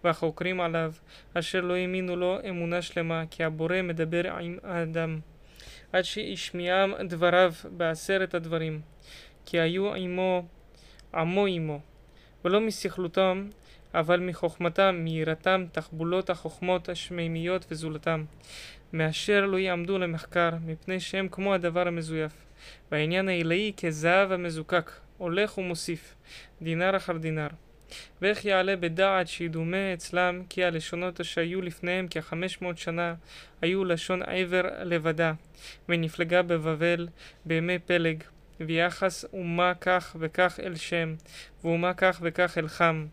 [0.04, 0.94] והחוקרים עליו,
[1.34, 5.20] אשר לא האמינו לו אמונה שלמה, כי הבורא מדבר עם האדם.
[5.94, 8.82] עד שהשמיעם דבריו בעשרת הדברים,
[9.52, 10.46] כי היו עמו,
[11.14, 11.80] עמו עמו,
[12.46, 13.48] ולא משכלותם,
[13.94, 18.26] אבל מחוכמתם, מיראתם, תחבולות החוכמות השמימיות וזולתם.
[18.94, 22.32] מאשר לא יעמדו למחקר, מפני שהם כמו הדבר המזויף.
[22.92, 26.16] והעניין העילאי כזהב המזוקק, הולך ומוסיף,
[26.62, 27.48] דינר אחר דינר.
[28.22, 33.16] ואיך יעלה בדעת שידומה אצלם כי הלשונות שהיו לפניהם כחמש מאות שנה
[33.62, 35.34] היו לשון עבר לבדה,
[35.90, 37.08] ונפלגה בבבל
[37.46, 38.24] בימי פלג,
[38.60, 41.16] ויחס אומה כך וכך אל שם,
[41.64, 43.08] ואומה כך וכך אל חם.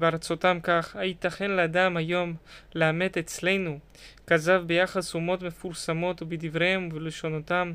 [0.00, 2.34] וארצותם כך, הייתכן לאדם היום
[2.74, 3.78] לאמת אצלנו,
[4.26, 7.72] כזב ביחס אומות מפורסמות ובדבריהם ובלשונותם,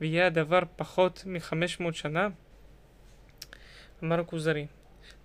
[0.00, 2.28] ויהיה הדבר פחות מחמש מאות שנה?
[4.04, 4.66] אמר הכוזרי,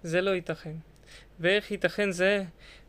[0.04, 0.76] זה לא ייתכן.
[1.40, 2.44] ואיך ייתכן זה?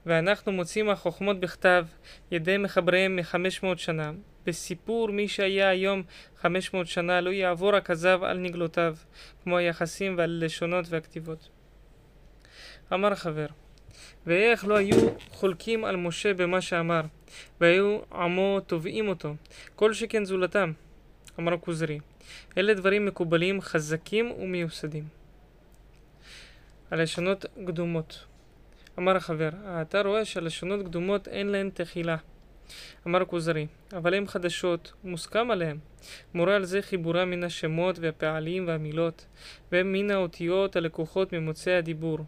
[0.07, 1.87] ואנחנו מוצאים החוכמות בכתב,
[2.31, 4.13] ידי מחבריהם מחמש מאות שנה.
[4.47, 6.03] בסיפור מי שהיה היום
[6.41, 8.97] חמש מאות שנה לא יעבור הכזב על נגלותיו,
[9.43, 11.49] כמו היחסים והלשונות והכתיבות.
[12.93, 13.47] אמר חבר,
[14.27, 14.97] ואיך לא היו
[15.31, 17.01] חולקים על משה במה שאמר,
[17.61, 19.35] והיו עמו תובעים אותו,
[19.77, 20.73] כל שכן זולתם.
[21.39, 21.99] אמר הכוזרי,
[22.59, 25.05] אלה דברים מקובלים, חזקים ומיוסדים.
[26.91, 28.25] הלשונות קדומות.
[28.99, 29.49] אמר החבר,
[29.83, 32.17] אתה רואה שהלשונות קדומות אין להן תחילה.
[33.07, 35.79] אמר כוזרי, אבל הן חדשות, מוסכם עליהן.
[36.35, 39.27] מורה על זה חיבורה מן השמות והפעלים והמילות,
[39.73, 42.19] והם מן האותיות הלקוחות ממוצאי הדיבור.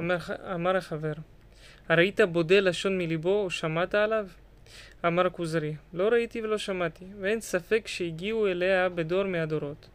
[0.00, 0.16] אמר,
[0.54, 1.12] אמר החבר,
[1.88, 4.26] הראית בודה לשון מליבו או שמעת עליו?
[5.06, 9.88] אמר כוזרי, לא ראיתי ולא שמעתי, ואין ספק שהגיעו אליה בדור מהדורות.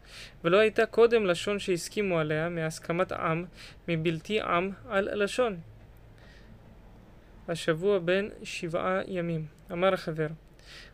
[0.43, 3.45] ולא הייתה קודם לשון שהסכימו עליה, מהסכמת עם,
[3.87, 5.57] מבלתי עם, על לשון.
[7.51, 9.45] השבוע בין שבעה ימים.
[9.71, 10.27] אמר החבר,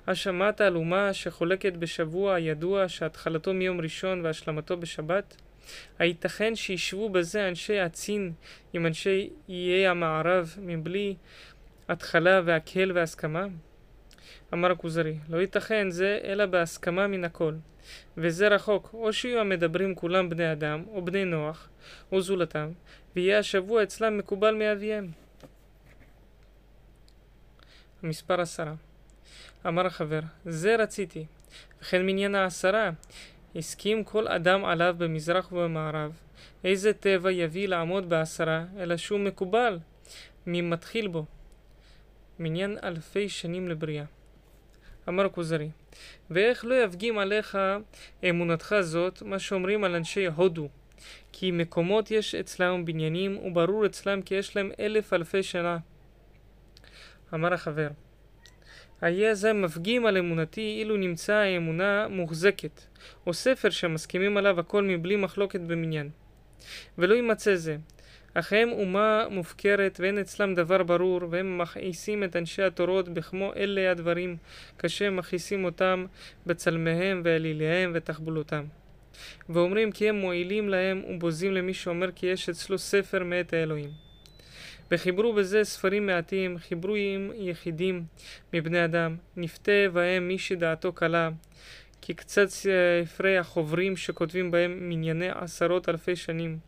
[0.07, 5.35] השמעת על אומה שחולקת בשבוע הידוע שהתחלתו מיום ראשון והשלמתו בשבת?
[5.99, 8.31] הייתכן שישבו בזה אנשי הצין
[8.73, 11.15] עם אנשי איי המערב מבלי
[11.89, 13.45] התחלה והקהל והסכמה?
[14.53, 17.53] אמר הכוזרי, לא ייתכן זה אלא בהסכמה מן הכל.
[18.17, 21.69] וזה רחוק, או שיהיו המדברים כולם בני אדם, או בני נוח,
[22.11, 22.69] או זולתם,
[23.15, 25.26] ויהיה השבוע אצלם מקובל מאביהם.
[28.03, 28.73] המספר עשרה.
[29.67, 31.25] אמר החבר, זה רציתי,
[31.81, 32.89] וכן מניין העשרה,
[33.55, 36.11] הסכים כל אדם עליו במזרח ובמערב,
[36.63, 39.79] איזה טבע יביא לעמוד בעשרה, אלא שהוא מקובל,
[40.45, 41.25] מי מתחיל בו.
[42.39, 44.05] מניין אלפי שנים לבריאה.
[45.09, 45.69] אמר כוזרי,
[46.29, 47.57] ואיך לא יפגים עליך
[48.29, 50.69] אמונתך זאת, מה שאומרים על אנשי הודו,
[51.31, 55.77] כי מקומות יש אצלם בניינים, וברור אצלם כי יש להם אלף אלפי שנה.
[57.33, 57.87] אמר החבר,
[59.01, 62.81] היה זה מפגים על אמונתי אילו נמצא האמונה מוחזקת,
[63.27, 66.09] או ספר שמסכימים עליו הכל מבלי מחלוקת במניין.
[66.97, 67.77] ולא יימצא זה,
[68.33, 73.91] אך הם אומה מופקרת ואין אצלם דבר ברור, והם מכעיסים את אנשי התורות בכמו אלה
[73.91, 74.37] הדברים,
[74.79, 76.05] כשהם מכעיסים אותם
[76.45, 78.63] בצלמיהם ואליליהם ותחבולותם.
[79.49, 84.06] ואומרים כי הם מועילים להם ובוזים למי שאומר כי יש אצלו ספר מאת האלוהים.
[84.91, 88.05] וחיברו בזה ספרים מעטים, חיברו עם יחידים
[88.53, 91.29] מבני אדם, נפתה בהם מי שדעתו קלה,
[92.01, 96.59] כי קצת ספרי החוברים שכותבים בהם מנייני עשרות אלפי שנים.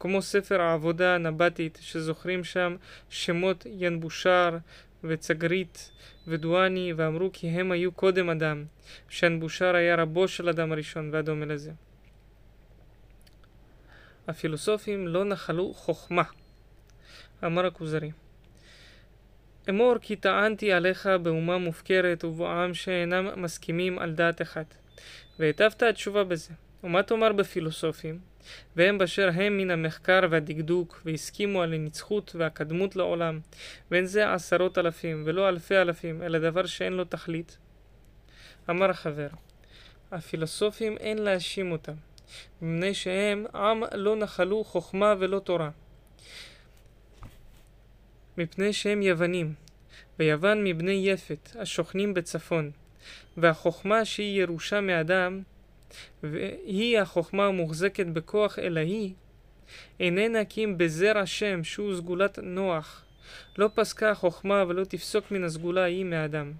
[0.00, 2.76] כמו ספר העבודה הנבטית, שזוכרים שם
[3.08, 4.56] שמות ינבושר
[5.04, 5.90] וצגרית
[6.28, 8.64] ודואני, ואמרו כי הם היו קודם אדם,
[9.08, 11.72] שינבושר היה רבו של אדם הראשון, והדומה לזה.
[14.28, 16.22] הפילוסופים לא נחלו חוכמה.
[17.44, 18.10] אמר הכוזרי
[19.68, 24.74] אמור כי טענתי עליך באומה מופקרת ובעם שאינם מסכימים על דעת אחת.
[25.38, 26.54] והטבת התשובה בזה.
[26.84, 28.18] ומה תאמר בפילוסופים?
[28.76, 33.40] והם באשר הם מן המחקר והדקדוק, והסכימו על הנצחות והקדמות לעולם,
[33.90, 37.58] ואין זה עשרות אלפים, ולא אלפי אלפים, אלא דבר שאין לו תכלית.
[38.70, 39.28] אמר החבר,
[40.12, 41.94] הפילוסופים אין להאשים אותם,
[42.62, 45.70] מפני שהם עם לא נחלו חוכמה ולא תורה.
[48.38, 49.54] מפני שהם יוונים,
[50.18, 52.70] ויוון מבני יפת, השוכנים בצפון,
[53.36, 55.42] והחוכמה שהיא ירושה מאדם,
[56.22, 59.12] והיא החוכמה המוחזקת בכוח אלוהי,
[60.00, 63.04] איננה כי אם בזרע שם שהוא סגולת נוח.
[63.58, 66.52] לא פסקה החוכמה ולא תפסוק מן הסגולה ההיא מאדם.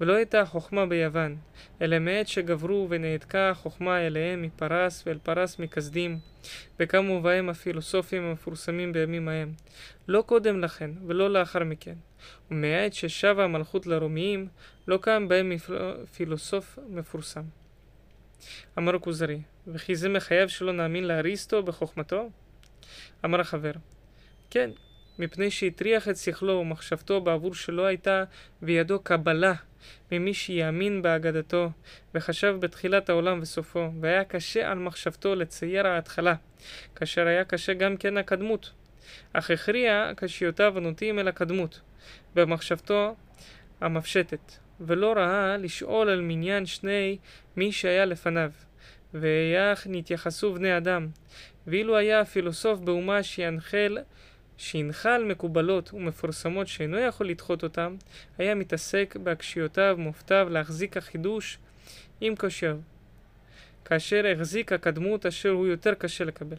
[0.00, 1.36] ולא הייתה החוכמה ביוון,
[1.82, 6.18] אלא מעת שגברו ונעתקה החוכמה אליהם מפרס ואל פרס מכסדים,
[6.80, 9.52] וקמו בהם הפילוסופים המפורסמים בימים ההם,
[10.08, 11.94] לא קודם לכן ולא לאחר מכן.
[12.50, 14.48] ומעת ששבה המלכות לרומיים,
[14.88, 15.52] לא קם בהם
[16.16, 17.42] פילוסוף מפורסם.
[18.78, 22.30] אמר הכוזרי, וכי זה מחייב שלא נאמין לאריסטו בחוכמתו?
[23.24, 23.72] אמר החבר,
[24.50, 24.70] כן,
[25.20, 28.24] מפני שהטריח את שכלו ומחשבתו בעבור שלא הייתה
[28.62, 29.54] בידו קבלה
[30.12, 31.70] ממי שיאמין באגדתו,
[32.14, 36.34] וחשב בתחילת העולם וסופו, והיה קשה על מחשבתו לצייר ההתחלה,
[36.96, 38.72] כאשר היה קשה גם כן הקדמות.
[39.32, 41.80] אך הכריע קשיותיו הנוטים אל הקדמות,
[42.34, 43.14] במחשבתו
[43.80, 47.18] המפשטת, ולא ראה לשאול על מניין שני
[47.56, 48.50] מי שהיה לפניו,
[49.14, 51.08] ואיך נתייחסו בני אדם,
[51.66, 53.98] ואילו היה הפילוסוף באומה שינחל
[54.60, 57.96] שהנחל מקובלות ומפורסמות שאינו יכול לדחות אותם,
[58.38, 61.58] היה מתעסק בהקשיותיו ומופתיו להחזיק החידוש
[62.20, 62.78] עם קושיו,
[63.84, 66.56] כאשר החזיק הקדמות אשר הוא יותר קשה לקבל.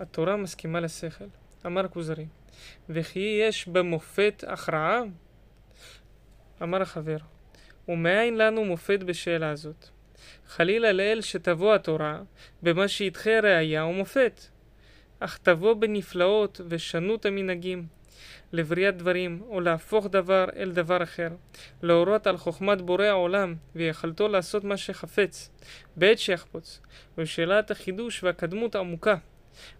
[0.00, 1.24] התורה מסכימה לשכל,
[1.66, 2.26] אמר כוזרי,
[2.88, 5.00] וכי יש במופת הכרעה?
[6.62, 7.18] אמר החבר,
[7.88, 9.88] ומאין לנו מופת בשאלה הזאת?
[10.46, 12.22] חלילה לאל שתבוא התורה
[12.62, 14.53] במה שידחה ראייה ומופת.
[15.20, 17.86] אך תבוא בנפלאות ושנות המנהגים
[18.52, 21.28] לבריאת דברים, או להפוך דבר אל דבר אחר,
[21.82, 25.50] להורות על חוכמת בורא העולם, ויכלתו לעשות מה שחפץ,
[25.96, 26.80] בעת שיחפוץ,
[27.18, 29.16] ושאלת החידוש והקדמות עמוקה.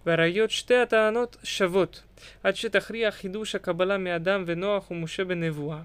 [0.07, 2.03] והראיות שתי הטענות שוות,
[2.43, 5.83] עד שתכריע חידוש הקבלה מאדם ונוח ומשה בנבואה,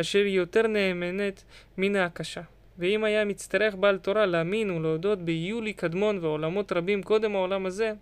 [0.00, 1.44] אשר היא יותר נאמנת
[1.78, 2.42] מן ההקשה.
[2.78, 7.92] ואם היה מצטרך בעל תורה להאמין ולהודות ביולי קדמון ועולמות רבים קודם העולם הזה,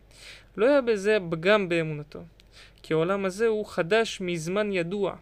[0.56, 2.22] לא היה בזה פגם באמונתו,
[2.82, 5.16] כי העולם הזה הוא חדש מזמן ידוע,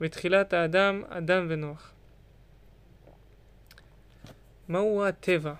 [0.00, 1.92] בתחילת האדם, אדם ונוח.
[4.68, 5.54] מהו הטבע?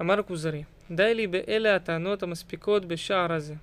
[0.00, 3.54] אמר כוזרי, די לי באלה הטענות המספיקות בשער הזה.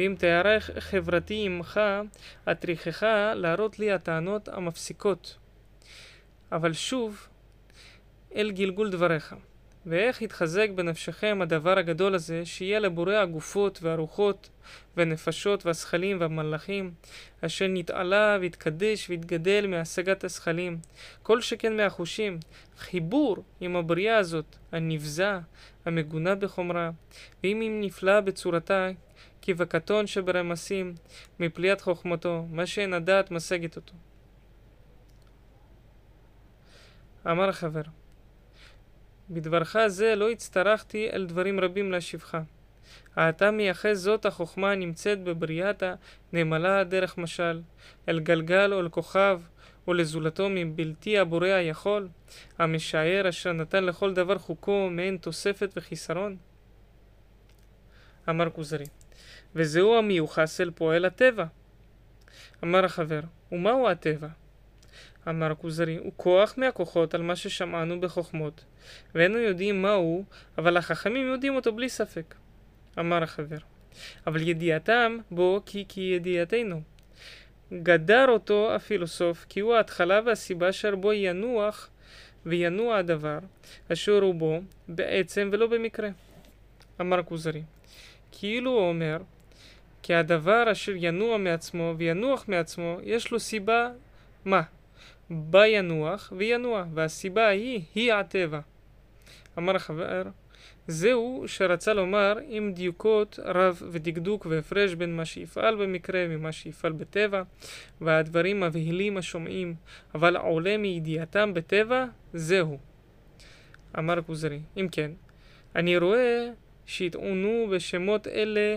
[0.00, 1.80] ואם תיערך חברתי עמך,
[2.52, 3.02] אטריחך
[3.34, 5.36] להראות לי הטענות המפסיקות.
[6.52, 7.26] אבל שוב,
[8.34, 9.34] אל גלגול דבריך.
[9.86, 14.48] ואיך יתחזק בנפשכם הדבר הגדול הזה, שיהיה לבורא הגופות והרוחות
[14.96, 16.92] והנפשות והשכלים והמלאכים,
[17.40, 20.78] אשר נתעלה והתקדש והתגדל מהשגת השכלים,
[21.22, 22.38] כל שכן מהחושים,
[22.78, 25.32] חיבור עם הבריאה הזאת, הנבזה,
[25.84, 26.90] המגונה בחומרה,
[27.44, 28.90] ואם היא נפלאה בצורתה,
[29.42, 30.94] כבקטון שברמסים,
[31.40, 33.94] מפליאת חוכמתו, מה שאין הדעת משגת אותו.
[37.26, 37.82] אמר החבר,
[39.30, 42.38] בדברך זה לא הצטרכתי אל דברים רבים להשיבך.
[43.18, 45.82] אתה מייחס זאת החוכמה הנמצאת בבריאת
[46.32, 47.62] הנמלה דרך משל,
[48.08, 49.40] אל גלגל או אל כוכב,
[49.86, 52.08] או לזולתו מבלתי הבורא היכול,
[52.58, 56.36] המשער אשר נתן לכל דבר חוקו מעין תוספת וחיסרון?
[58.28, 58.84] אמר כוזרי,
[59.54, 61.44] וזהו המיוחס אל פועל הטבע.
[62.64, 63.20] אמר החבר,
[63.52, 64.28] ומהו הטבע?
[65.28, 68.64] אמר כוזרי, הוא כוח מהכוחות על מה ששמענו בחוכמות,
[69.14, 70.24] ואינו יודעים מהו,
[70.58, 72.34] אבל החכמים יודעים אותו בלי ספק.
[72.98, 73.58] אמר החבר,
[74.26, 76.80] אבל ידיעתם בו כי כי ידיעתנו.
[77.72, 81.90] גדר אותו הפילוסוף, כי הוא ההתחלה והסיבה אשר בו ינוח
[82.46, 83.38] וינוע הדבר,
[83.92, 86.08] אשר הוא בו בעצם ולא במקרה.
[87.00, 87.62] אמר כוזרי,
[88.32, 89.16] כאילו הוא אומר,
[90.02, 93.90] כי הדבר אשר ינוע מעצמו וינוח מעצמו, יש לו סיבה
[94.44, 94.62] מה?
[95.30, 98.60] בה ינוח וינוע, והסיבה ההיא היא הטבע.
[99.58, 100.22] אמר החבר,
[100.86, 107.42] זהו שרצה לומר עם דיוקות רב ודקדוק והפרש בין מה שיפעל במקרה ממה שיפעל בטבע,
[108.00, 109.74] והדברים מבהילים השומעים,
[110.14, 112.78] אבל עולה מידיעתם בטבע, זהו.
[113.98, 115.10] אמר הכוזרי, אם כן,
[115.76, 116.48] אני רואה
[116.86, 118.76] שיטעונו בשמות אלה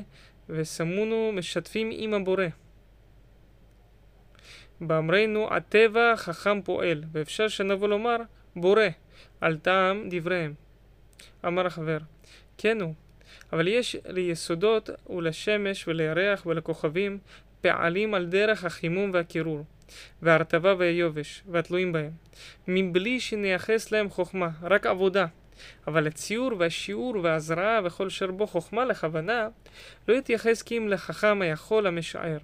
[0.49, 2.45] ושמונו משתפים עם הבורא.
[4.81, 8.17] באמרנו הטבע חכם פועל, ואפשר שנבוא לומר
[8.55, 8.87] בורא,
[9.41, 10.53] על טעם דבריהם.
[11.45, 11.97] אמר החבר,
[12.57, 12.93] כן הוא,
[13.53, 17.17] אבל יש ליסודות ולשמש ולירח ולכוכבים
[17.61, 19.65] פעלים על דרך החימום והקירור,
[20.21, 22.11] וההרטבה והיובש, והתלויים בהם,
[22.67, 25.25] מבלי שנייחס להם חוכמה, רק עבודה.
[25.87, 29.47] אבל הציור והשיעור וההזרעה וכל אשר בו חוכמה לכוונה,
[30.07, 32.37] לא יתייחס כי אם לחכם היכול המשער.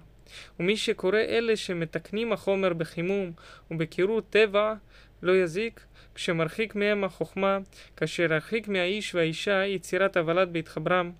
[0.60, 3.32] ומי שקורא אלה שמתקנים החומר בחימום
[3.70, 4.74] ובקירור טבע,
[5.22, 5.80] לא יזיק,
[6.14, 7.58] כשמרחיק מהם החוכמה,
[7.96, 11.12] כאשר הרחיק מהאיש והאישה יצירת הוולד בהתחברם,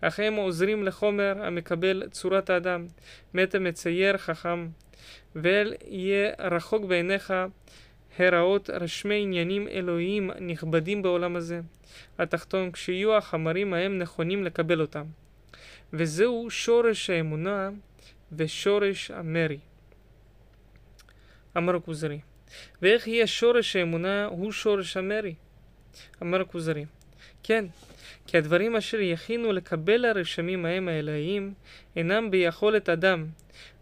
[0.00, 2.86] אך הם עוזרים לחומר המקבל צורת האדם,
[3.34, 4.68] מת המצייר חכם,
[5.36, 7.34] ואל יהיה רחוק בעיניך
[8.18, 11.60] הראות רשמי עניינים אלוהיים נכבדים בעולם הזה,
[12.18, 15.04] התחתון, כשיהיו החמרים ההם נכונים לקבל אותם.
[15.92, 17.70] וזהו שורש האמונה
[18.32, 19.58] ושורש המרי.
[21.56, 22.20] אמר הכוזרי,
[22.82, 25.34] ואיך יהיה שורש האמונה הוא שורש המרי?
[26.22, 26.84] אמר הכוזרי,
[27.42, 27.64] כן,
[28.26, 31.54] כי הדברים אשר יכינו לקבל הרשמים ההם האלוהיים
[31.96, 33.26] אינם ביכולת אדם,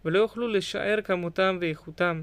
[0.05, 2.21] ולא יוכלו לשער כמותם ואיכותם,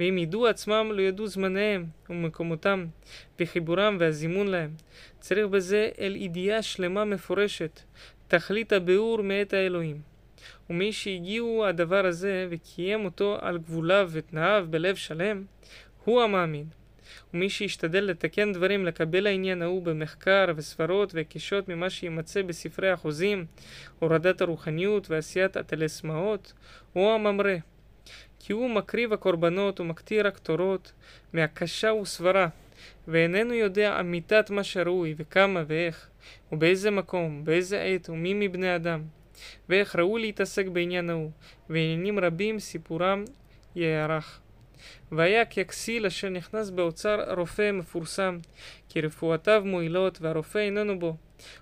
[0.00, 2.86] ואם ידעו עצמם לא ידעו זמניהם ומקומותם,
[3.40, 4.70] וחיבורם והזימון להם.
[5.20, 7.80] צריך בזה אל ידיעה שלמה מפורשת,
[8.28, 10.00] תכלית הביאור מאת האלוהים.
[10.70, 15.44] ומי שהגיעו הדבר הזה וקיים אותו על גבוליו ותנאיו בלב שלם,
[16.04, 16.66] הוא המאמין.
[17.36, 23.46] ומי שישתדל לתקן דברים לקבל העניין ההוא במחקר וסברות והיקשות ממה שימצא בספרי החוזים,
[23.98, 26.52] הורדת הרוחניות ועשיית הטלסמאות,
[26.92, 27.56] הוא הממרה.
[28.38, 30.92] כי הוא מקריב הקורבנות ומקטיר הקטורות
[31.32, 32.48] מהקשה וסברה,
[33.08, 36.08] ואיננו יודע אמיתת מה שראוי וכמה ואיך,
[36.52, 39.02] ובאיזה מקום, באיזה עת ומי מבני אדם,
[39.68, 41.30] ואיך ראוי להתעסק בעניין ההוא,
[41.70, 43.24] ועניינים רבים סיפורם
[43.74, 44.40] יערך.
[45.12, 48.38] והיה ככסיל אשר נכנס באוצר רופא מפורסם,
[48.88, 51.16] כי רפואותיו מועילות והרופא איננו בו.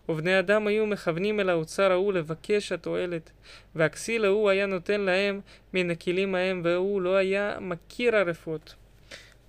[0.08, 3.30] ובני אדם היו מכוונים אל האוצר ההוא לבקש התועלת,
[3.74, 5.40] והכסיל ההוא היה נותן להם
[5.74, 8.74] מן הכלים ההם, והוא לא היה מכיר הרפואות.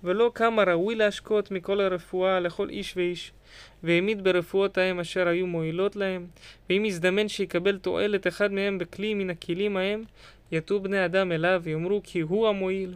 [0.04, 3.32] ולא כמה ראוי להשקות מכל הרפואה לכל איש ואיש,
[3.82, 6.26] והעמיד ברפואות ההם אשר היו מועילות להם,
[6.70, 10.02] ואם יזדמן שיקבל תועלת אחד מהם בכלי מן הכלים ההם,
[10.52, 12.94] יטו בני אדם אליו ויאמרו כי הוא המועיל.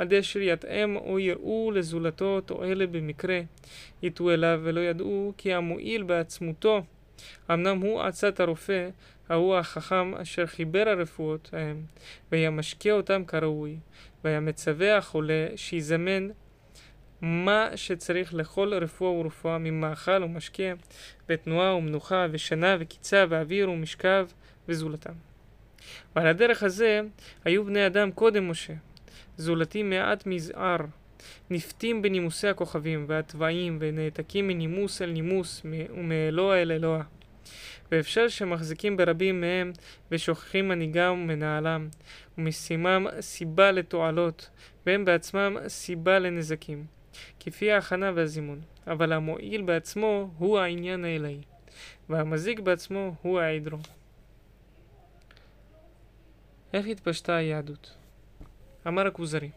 [0.00, 3.40] עד אשר יתאם או יראו לזולתו תועלת במקרה,
[4.02, 6.82] יטו אליו ולא ידעו כי המועיל בעצמותו,
[7.50, 8.88] אמנם הוא עצת הרופא,
[9.28, 11.82] ההוא החכם אשר חיבר הרפואות ההם,
[12.32, 13.76] והיה משקה אותם כראוי,
[14.24, 16.28] והיה מצווה החולה שיזמן
[17.20, 20.72] מה שצריך לכל רפואה ורפואה ממאכל ומשקה,
[21.28, 24.26] ותנועה ומנוחה, ושנה וקיצה, ואוויר ומשכב,
[24.68, 25.14] וזולתם.
[26.16, 27.00] ועל הדרך הזה
[27.44, 28.74] היו בני אדם קודם משה,
[29.36, 30.76] זולתי מעט מזער,
[31.50, 37.02] נפתים בנימוסי הכוכבים והתוואים, ונעתקים מנימוס אל נימוס, ומאלוה אל אלוה.
[37.92, 39.72] ואפשר שמחזיקים ברבים מהם,
[40.10, 41.88] ושוכחים מנהיגם ומנהלם,
[42.38, 44.50] ומשימם סיבה לתועלות,
[44.86, 46.84] והם בעצמם סיבה לנזקים.
[47.40, 51.40] כפי ההכנה והזימון, אבל המועיל בעצמו הוא העניין האלוהי,
[52.08, 53.78] והמזיק בעצמו הוא העדרו.
[56.72, 57.99] איך התפשטה היהדות?
[58.86, 59.50] אמר הכוזרי,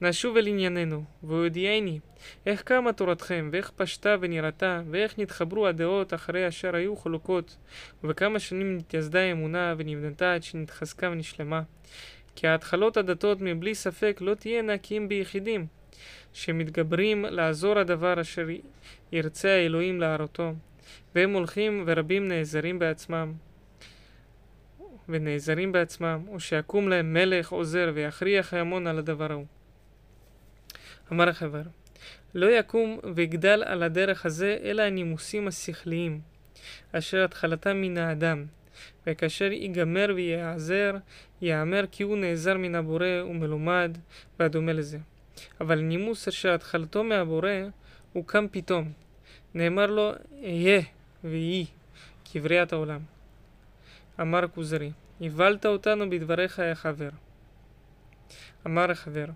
[0.00, 2.00] נשוב אל ענייננו, והודיעני
[2.46, 7.56] איך קמה תורתכם, ואיך פשטה ונראתה, ואיך נתחברו הדעות אחרי אשר היו חלוקות,
[8.04, 11.62] ובכמה שנים נתייסדה האמונה ונבנתה עד שנתחזקה ונשלמה.
[12.36, 15.66] כי ההתחלות הדתות מבלי ספק לא תהיינה כי אם ביחידים,
[16.32, 18.46] שמתגברים לעזור הדבר אשר
[19.12, 20.52] ירצה האלוהים להראותו,
[21.14, 23.32] והם הולכים ורבים נעזרים בעצמם.
[25.08, 29.46] ונעזרים בעצמם, או שיקום להם מלך עוזר ויכריח ההמון על הדבר ההוא.
[31.12, 31.62] אמר החבר,
[32.34, 36.20] לא יקום ויגדל על הדרך הזה אלא הנימוסים השכליים,
[36.92, 38.44] אשר התחלתם מן האדם,
[39.06, 40.96] וכאשר ייגמר וייעזר,
[41.42, 43.98] יאמר כי הוא נעזר מן הבורא ומלומד,
[44.38, 44.98] והדומה לזה.
[45.60, 47.50] אבל נימוס אשר התחלתו מהבורא,
[48.12, 48.92] הוא קם פתאום.
[49.54, 50.80] נאמר לו, אהיה
[51.24, 51.66] ויהי,
[52.24, 53.13] כבריאת העולם.
[54.20, 54.90] אמר כוזרי,
[55.20, 57.08] הבלת אותנו בדבריך חבר.
[58.66, 59.26] אמר החבר,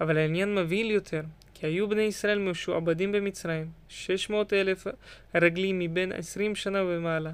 [0.00, 1.22] אבל העניין מבהיל יותר,
[1.54, 4.86] כי היו בני ישראל משועבדים במצרים, שש מאות אלף
[5.34, 7.30] רגלים מבין עשרים שנה ומעלה.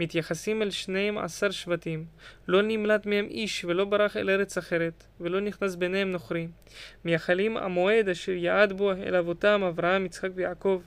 [0.00, 2.04] מתייחסים אל שניהם עשר שבטים.
[2.48, 6.48] לא נמלט מהם איש ולא ברח אל ארץ אחרת, ולא נכנס ביניהם נוכרי.
[7.04, 10.82] מייחלים המועד אשר יעד בו אל אבותם אברהם, יצחק ויעקב,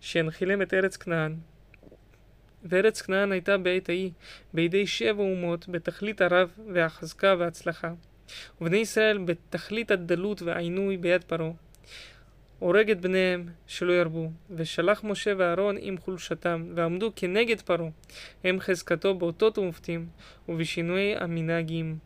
[0.00, 1.36] שינחילם את ארץ כנען.
[2.68, 4.10] וארץ כנען הייתה בעת ההיא
[4.54, 7.92] בידי שבע אומות בתכלית הרב והחזקה וההצלחה.
[8.60, 11.50] ובני ישראל בתכלית הדלות והעינוי ביד פרעה.
[12.58, 17.88] הורג את בניהם שלא ירבו, ושלח משה ואהרון עם חולשתם, ועמדו כנגד פרעה,
[18.44, 20.06] הם חזקתו באותות ומופתים,
[20.48, 21.98] ובשינויי המנהגים,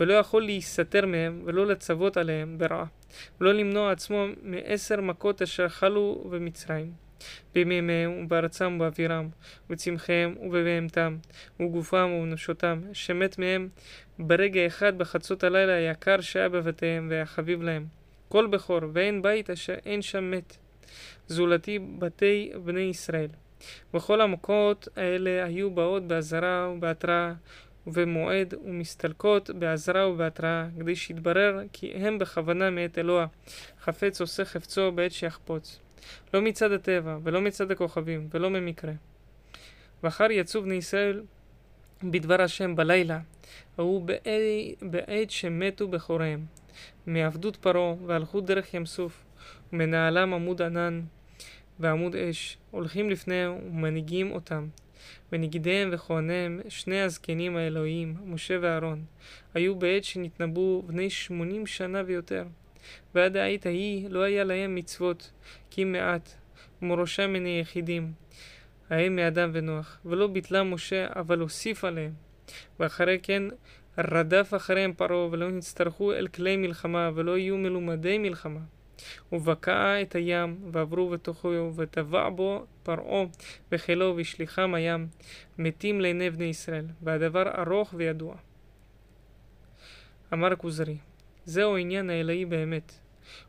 [0.00, 2.84] ולא יכול להיסתר מהם, ולא לצוות עליהם ברעה,
[3.40, 7.03] ולא למנוע עצמו מעשר מכות אשר חלו במצרים.
[7.54, 9.28] במימיהם ובארצם ובאווירם,
[9.66, 11.16] ובצמחיהם ובבהמתם,
[11.60, 13.68] ובגופם ובנפשותם, שמת מהם
[14.18, 17.86] ברגע אחד בחצות הלילה היקר שהיה בבתיהם, והיה חביב להם.
[18.28, 20.56] כל בכור, ואין בית אשר אין שם מת.
[21.28, 23.28] זולתי בתי בני ישראל.
[23.94, 27.32] וכל המכות האלה היו באות באזהרה ובהתראה
[27.86, 33.26] ובמועד ומסתלקות באזהרה ובהתראה, כדי שיתברר כי הם בכוונה מאת אלוה,
[33.80, 35.83] חפץ עושה חפצו בעת שיחפוץ.
[36.34, 38.92] לא מצד הטבע, ולא מצד הכוכבים, ולא ממקרה.
[40.02, 41.22] ואחר יצאו בני ישראל
[42.02, 43.20] בדבר השם בלילה,
[43.78, 44.06] ההוא
[44.82, 46.46] בעת שמתו בכוריהם,
[47.06, 49.24] מעבדות פרעה, והלכו דרך ים סוף,
[49.72, 51.00] ומנהלם עמוד ענן
[51.78, 54.68] ועמוד אש, הולכים לפניהם ומנהיגים אותם.
[55.32, 59.04] ונגידיהם וכהניהם, שני הזקנים האלוהים, משה ואהרון,
[59.54, 62.44] היו בעת שנתנבאו בני שמונים שנה ויותר.
[63.14, 65.30] ועד העת ההיא לא היה להם מצוות,
[65.70, 66.32] כי מעט,
[66.82, 68.12] ומראשם מני יחידים,
[68.90, 72.12] ההם מאדם ונוח, ולא ביטלה משה, אבל הוסיף עליהם.
[72.80, 73.42] ואחרי כן
[73.98, 78.60] רדף אחריהם פרעה, ולא נצטרכו אל כלי מלחמה, ולא יהיו מלומדי מלחמה.
[79.32, 83.24] ובקע את הים, ועברו בתוכו, וטבע בו פרעה
[83.72, 85.06] וחילו, והשליחם הים,
[85.58, 88.36] מתים לעיני בני ישראל, והדבר ארוך וידוע.
[90.32, 90.96] אמר כוזרי,
[91.46, 92.92] זהו העניין האלוהי באמת,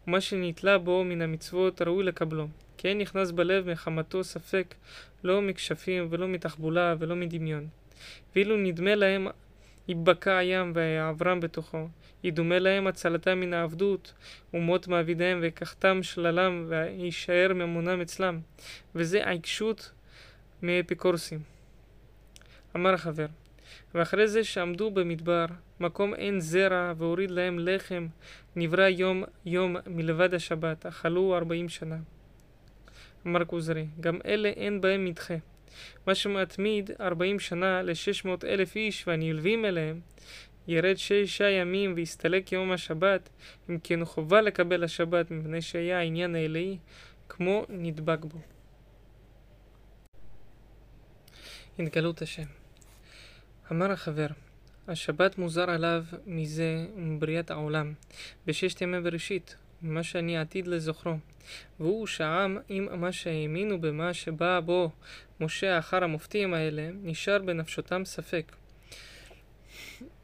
[0.08, 4.76] ומה שנתלה בו מן המצוות ראוי לקבלו, כי אין נכנס בלב מחמתו ספק,
[5.24, 7.68] לא מכשפים ולא מתחבולה ולא מדמיון.
[8.36, 9.28] ואילו נדמה להם
[9.88, 11.88] ייבקע הים ויעברם בתוכו,
[12.24, 14.14] ידומה להם הצלתם מן העבדות,
[14.54, 18.40] ומות מעבידיהם ויקחתם שללם וישאר ממונם אצלם,
[18.96, 19.92] וזה העיקשות
[20.62, 21.40] מאפיקורסים.
[22.76, 23.26] אמר החבר,
[23.96, 25.46] ואחרי זה שעמדו במדבר,
[25.80, 28.08] מקום אין זרע, והוריד להם לחם,
[28.56, 31.98] נברא יום יום מלבד השבת, אכלו ארבעים שנה.
[33.28, 35.34] אמר כוזרי, גם אלה אין בהם מדחה.
[36.08, 40.00] מה שמתמיד ארבעים שנה לשש מאות אלף איש והנלווים אליהם,
[40.68, 43.30] ירד שישה ימים ויסתלק יום השבת,
[43.70, 46.78] אם כן חובה לקבל השבת מפני שהיה העניין האלוהי
[47.30, 48.40] כמו נדבק בו.
[51.80, 52.65] התגלות השם
[53.72, 54.28] אמר החבר,
[54.88, 57.94] השבת מוזר עליו מזה ומבריאת העולם,
[58.48, 61.18] בששת ימי בראשית, ממה שאני עתיד לזוכרו.
[61.80, 64.90] והוא שהעם, עם מה שהאמינו במה שבא בו
[65.40, 68.52] משה אחר המופתים האלה, נשאר בנפשותם ספק.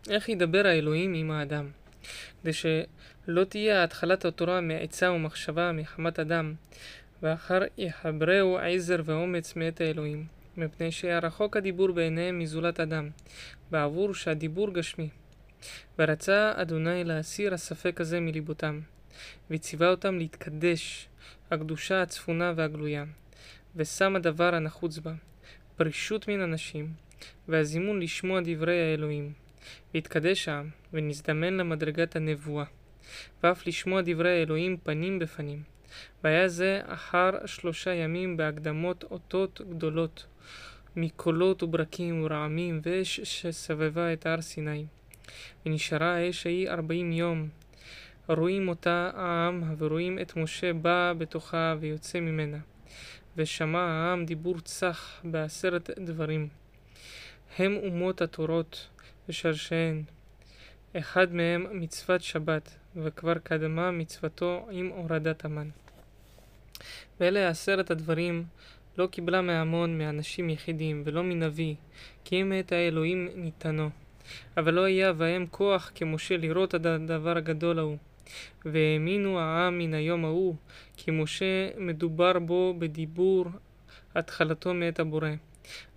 [0.10, 1.70] איך ידבר האלוהים עם האדם?
[2.42, 6.54] כדי שלא תהיה התחלת התורה מעצה ומחשבה מחמת אדם,
[7.22, 10.41] ואחר יחברהו עזר ואומץ מאת האלוהים.
[10.58, 13.10] מפני שהיה רחוק הדיבור בעיניהם מזולת אדם,
[13.72, 15.10] בעבור שהדיבור גשמי.
[16.00, 18.80] ורצה אדוני להסיר הספק הזה מליבותם,
[19.50, 21.08] וציווה אותם להתקדש,
[21.52, 23.04] הקדושה הצפונה והגלויה,
[23.76, 25.14] ושם הדבר הנחוץ בה,
[25.76, 26.94] פרישות מן אנשים,
[27.48, 29.34] והזימון לשמוע דברי האלוהים.
[29.94, 32.66] והתקדש העם, ונזדמן למדרגת הנבואה,
[33.44, 35.64] ואף לשמוע דברי האלוהים פנים בפנים.
[36.24, 40.26] והיה זה אחר שלושה ימים בהקדמות אותות גדולות,
[40.96, 44.86] מקולות וברקים ורעמים ואש שסבבה את הר סיני.
[45.66, 47.50] ונשארה האש ההיא ארבעים יום.
[48.30, 52.58] רואים אותה העם ורואים את משה בא בתוכה ויוצא ממנה.
[53.38, 56.48] ושמע העם דיבור צח בעשרת דברים.
[57.58, 58.88] הם אומות התורות
[59.30, 60.04] ושרשיהן.
[60.98, 65.70] אחד מהם מצוות שבת, וכבר קדמה מצוותו עם הורדת המן.
[67.20, 68.46] ואלה עשרת הדברים
[68.98, 71.76] לא קיבלה מהמון מאנשים יחידים, ולא מנביא,
[72.24, 73.90] כי אם מאת האלוהים ניתנו.
[74.58, 77.98] אבל לא היה בהם כוח כמשה לראות את הדבר הגדול ההוא.
[78.66, 80.56] והאמינו העם מן היום ההוא,
[80.98, 83.46] כי משה מדובר בו בדיבור
[84.16, 85.30] התחלתו מאת הבורא.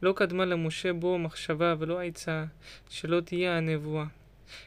[0.02, 2.44] לא קדמה למשה בו מחשבה ולא עצה,
[2.88, 4.04] שלא תהיה הנבואה.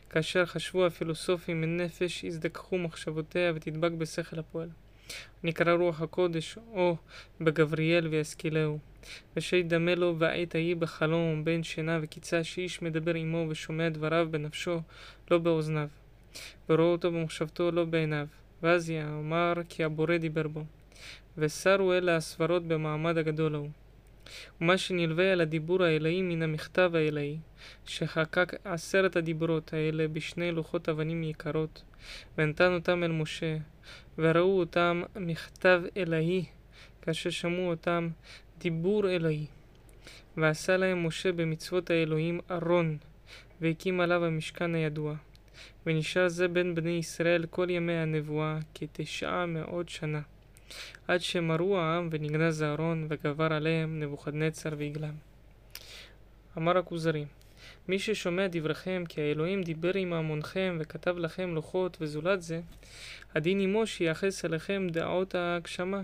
[0.10, 4.70] כאשר חשבו הפילוסופים מנפש, יזדככו מחשבותיה ותדבק בשכל הפועל.
[5.44, 6.96] נקרא רוח הקודש, או
[7.42, 8.80] בגבריאל וישכילהו.
[9.36, 14.82] ושידמה לו בעת ההיא בחלום בין שינה וקיצה שאיש מדבר עמו ושומע דבריו בנפשו,
[15.32, 15.88] לא באוזניו.
[16.70, 18.28] ורואה אותו במחשבתו, לא בעיניו.
[18.64, 20.64] ואז יאמר כי הבורא דיבר בו.
[21.38, 23.70] וסרו אלה הסברות במעמד הגדול ההוא.
[24.62, 27.38] ומה שנלווה אל הדיבור האלוהי מן המכתב האלוהי,
[27.86, 31.84] שחקק עשרת הדיברות האלה בשני לוחות אבנים יקרות,
[32.38, 33.58] ונתן אותם אל משה,
[34.18, 36.46] וראו אותם מכתב אלוהי,
[37.02, 38.10] כאשר שמעו אותם
[38.58, 39.46] דיבור אלוהי.
[40.38, 42.98] ועשה להם משה במצוות האלוהים ארון,
[43.62, 45.16] והקים עליו המשכן הידוע.
[45.86, 50.22] ונשאר זה בין בני ישראל כל ימי הנבואה כתשעה מאות שנה.
[51.08, 55.14] עד שמרו העם ונגנז אהרון וגבר עליהם נבוכדנצר והגלם.
[56.58, 57.26] אמר הכוזרי
[57.88, 62.62] מי ששומע דבריכם כי האלוהים דיבר עם המונכם וכתב לכם לוחות וזולת זה,
[63.36, 66.02] הדין עמו שייחס אליכם דעות ההגשמה.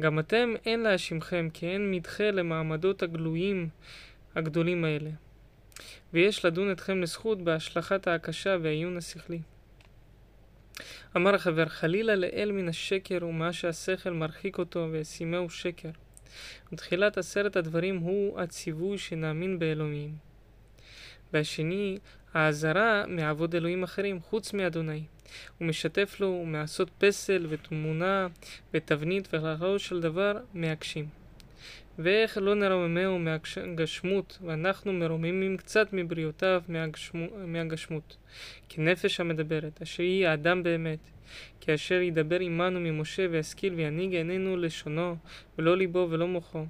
[0.00, 3.68] גם אתם אין להאשימכם כי אין מדחה למעמדות הגלויים
[4.34, 5.10] הגדולים האלה.
[6.12, 9.40] ויש לדון אתכם לזכות בהשלכת ההקשה והעיון השכלי.
[11.16, 15.90] אמר החבר, חלילה לאל מן השקר ומה שהשכל מרחיק אותו וישימהו שקר.
[16.72, 20.31] ותחילת עשרת הדברים הוא הציווי שנאמין באלוהים.
[21.32, 21.98] והשני,
[22.34, 25.02] האזהרה מעבוד אלוהים אחרים חוץ מאדוני.
[25.58, 28.26] הוא משתף לו מעשות פסל ותמונה
[28.74, 31.06] ותבנית ולאחרו של דבר מהגשים.
[31.98, 38.16] ואיך לא נרוממהו מהגשמות, ואנחנו מרוממים קצת מבריאותיו מהגשמו, מהגשמות.
[38.68, 40.98] כנפש המדברת, אשר היא האדם באמת,
[41.60, 45.16] כי אשר ידבר עמנו ממשה וישכיל וינהיג עינינו לשונו,
[45.58, 46.64] ולא ליבו ולא מוחו.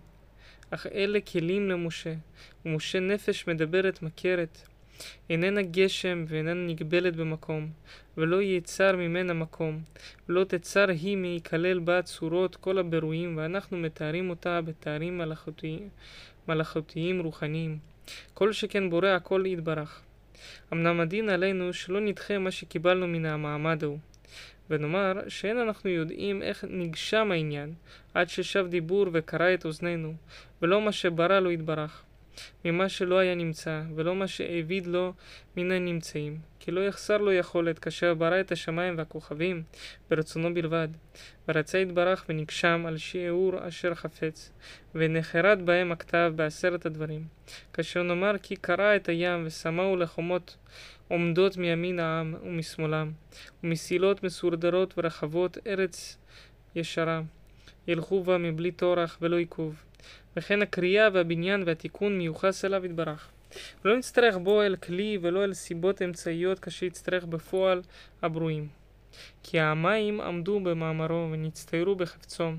[0.74, 2.14] אך אלה כלים למשה,
[2.66, 4.62] ומשה נפש מדברת מכרת,
[5.30, 7.70] איננה גשם ואיננה נגבלת במקום,
[8.16, 9.82] ולא יצר ממנה מקום,
[10.28, 15.88] ולא תצר היא מייכלל בה צורות כל הבירואים, ואנחנו מתארים אותה בתארים מלאכותיים,
[16.48, 17.78] מלאכותיים רוחניים.
[18.34, 20.02] כל שכן בורא הכל יתברך.
[20.72, 23.98] אמנם הדין עלינו שלא נדחה מה שקיבלנו מן המעמד ההוא.
[24.70, 27.74] ונאמר שאין אנחנו יודעים איך נגשם העניין,
[28.14, 30.14] עד ששב דיבור וקרא את אוזנינו,
[30.62, 32.02] ולא מה שברא לו יתברך.
[32.64, 35.12] ממה שלא היה נמצא, ולא מה שהעביד לו
[35.56, 36.38] מן הנמצאים.
[36.60, 39.62] כי לא יחסר לו יכולת כאשר ברא את השמיים והכוכבים
[40.10, 40.88] ברצונו בלבד.
[41.48, 44.52] ורצה יתברך ונגשם על שיעור אשר חפץ,
[44.94, 47.24] ונחרד בהם הכתב בעשרת הדברים.
[47.72, 50.56] כאשר נאמר כי קרע את הים ושמהו לחומות
[51.08, 53.12] עומדות מימין העם ומשמאלם,
[53.64, 56.18] ומסילות מסורדרות ורחבות ארץ
[56.74, 57.22] ישרה.
[57.88, 59.82] ילכו בה מבלי טורח ולא עיכוב.
[60.36, 63.30] וכן הקריאה והבניין והתיקון מיוחס אליו יתברך.
[63.84, 67.82] ולא נצטרך בו אל כלי ולא אל סיבות אמצעיות כאשר יצטרך בפועל
[68.22, 68.68] הברואים.
[69.42, 72.50] כי המים עמדו במאמרו ונצטיירו בחפצו.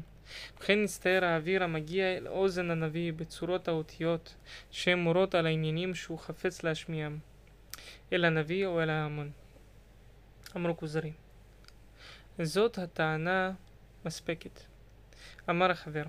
[0.58, 4.36] וכן נצטייר האוויר המגיע אל אוזן הנביא בצורות האותיות
[4.72, 7.18] שהן מורות על העניינים שהוא חפץ להשמיעם.
[8.14, 9.32] אל הנביא או אל ההמון.
[10.56, 11.14] אמרו כוזרים.
[12.40, 13.52] זאת הטענה
[14.06, 14.62] מספקת.
[15.50, 16.04] אמר החבר.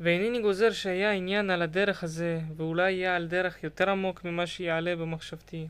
[0.00, 4.96] ואינני גוזר שהיה עניין על הדרך הזה, ואולי יהיה על דרך יותר עמוק ממה שיעלה
[4.96, 5.66] במחשבתי.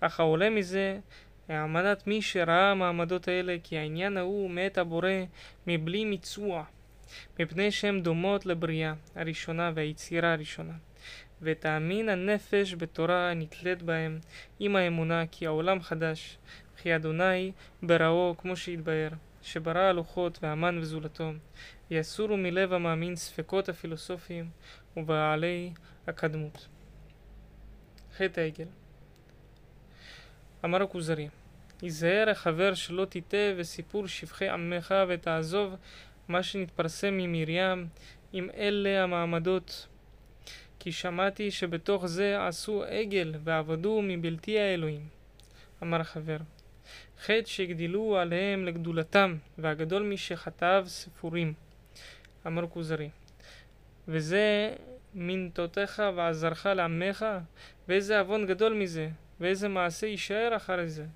[0.00, 0.98] אך העולה מזה,
[1.48, 5.10] העמדת מי שראה המעמדות האלה, כי העניין ההוא מאת הבורא
[5.66, 6.64] מבלי מיצוע,
[7.38, 10.74] מפני שהן דומות לבריאה הראשונה והיצירה הראשונה.
[11.42, 14.18] ותאמין הנפש בתורה הנתלית בהם
[14.58, 16.38] עם האמונה כי העולם חדש,
[16.74, 19.08] וכי אדוני בראו כמו שהתבהר,
[19.42, 21.32] שברא הלוחות והמן וזולתו,
[21.90, 24.50] יסורו מלב המאמין ספקות הפילוסופיים
[24.96, 25.72] ובעלי
[26.06, 26.68] הקדמות.
[28.16, 28.66] חטא העגל.
[30.64, 31.28] אמר הכוזרי
[31.82, 35.74] היזהר החבר שלא תטעה וסיפור שבחי עמך ותעזוב
[36.28, 37.88] מה שנתפרסם ממרים
[38.32, 39.86] עם אלה המעמדות
[40.88, 45.08] כי שמעתי שבתוך זה עשו עגל ועבדו מבלתי האלוהים
[45.82, 46.36] אמר החבר
[47.20, 51.54] חטא שהגדילו עליהם לגדולתם והגדול משחטאיו ספורים
[52.46, 53.10] אמר כוזרי.
[54.08, 54.74] וזה
[55.14, 57.26] מנטותיך ועזרך לעמך,
[57.88, 59.08] ואיזה עוון גדול מזה,
[59.40, 61.06] ואיזה מעשה יישאר אחרי זה.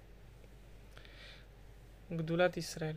[2.13, 2.97] גדולת ישראל.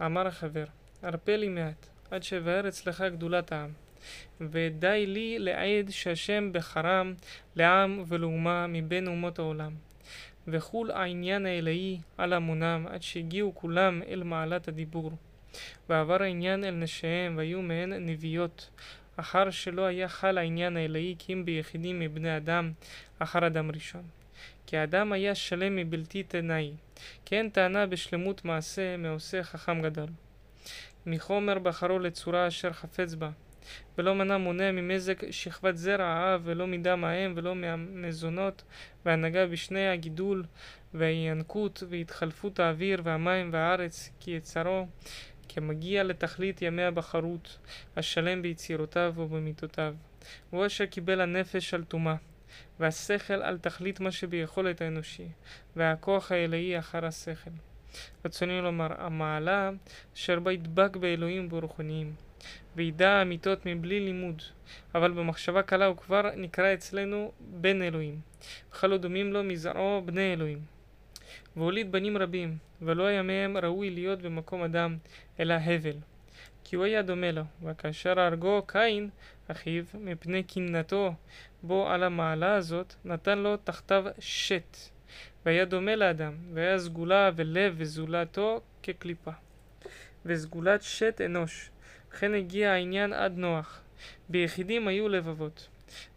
[0.00, 0.66] אמר החבר,
[1.02, 3.83] הרפה לי מעט, עד שאבאר אצלך גדולת העם.
[4.40, 7.14] ודי לי לעד שהשם בחרם
[7.56, 9.72] לעם ולאומה מבין אומות העולם.
[10.48, 15.12] וחול העניין האלוהי על המונם עד שהגיעו כולם אל מעלת הדיבור.
[15.88, 18.70] ועבר העניין אל נשיהם, והיו מהן נביאות,
[19.16, 22.72] אחר שלא היה חל העניין האלוהי כי אם ביחידים מבני אדם,
[23.18, 24.02] אחר אדם ראשון.
[24.66, 26.72] כי האדם היה שלם מבלתי תנאי,
[27.24, 30.08] כי אין טענה בשלמות מעשה מעושה חכם גדול.
[31.06, 33.30] מחומר בחרו לצורה אשר חפץ בה,
[33.98, 38.62] ולא מנע מונע ממזג שכבת זרע האב, ולא מדם האם, ולא מהמזונות,
[39.04, 40.44] והנהגה בשני הגידול,
[40.94, 44.86] והינקות, והתחלפות האוויר, והמים, והארץ, כי יצרו,
[45.48, 47.58] כמגיע לתכלית ימי הבחרות,
[47.96, 49.94] השלם ביצירותיו ובמיתותיו.
[50.50, 52.16] הוא אשר קיבל הנפש על טומאה,
[52.80, 55.28] והשכל על תכלית מה שביכולת האנושי,
[55.76, 57.50] והכוח האלוהי אחר השכל.
[58.24, 59.70] רצוני לומר, המעלה
[60.14, 62.14] אשר בה ידבק באלוהים ברוחניים,
[62.76, 64.42] וידע אמיתות מבלי לימוד,
[64.94, 68.20] אבל במחשבה קלה הוא כבר נקרא אצלנו בן אלוהים,
[68.72, 70.58] וחלו דומים לו מזרעו בני אלוהים.
[71.56, 74.96] והוליד בנים רבים, ולא היה מהם ראוי להיות במקום אדם,
[75.40, 75.96] אלא הבל.
[76.64, 79.10] כי הוא היה דומה לו, וכאשר הרגו קין,
[79.48, 81.14] אחיו, מפני קנאתו
[81.62, 84.76] בו על המעלה הזאת, נתן לו תחתיו שת,
[85.46, 89.30] והיה דומה לאדם, והיה סגולה ולב וזולתו כקליפה.
[90.26, 91.70] וסגולת שת אנוש,
[92.14, 93.80] וכן הגיע העניין עד נוח.
[94.28, 95.68] ביחידים היו לבבות,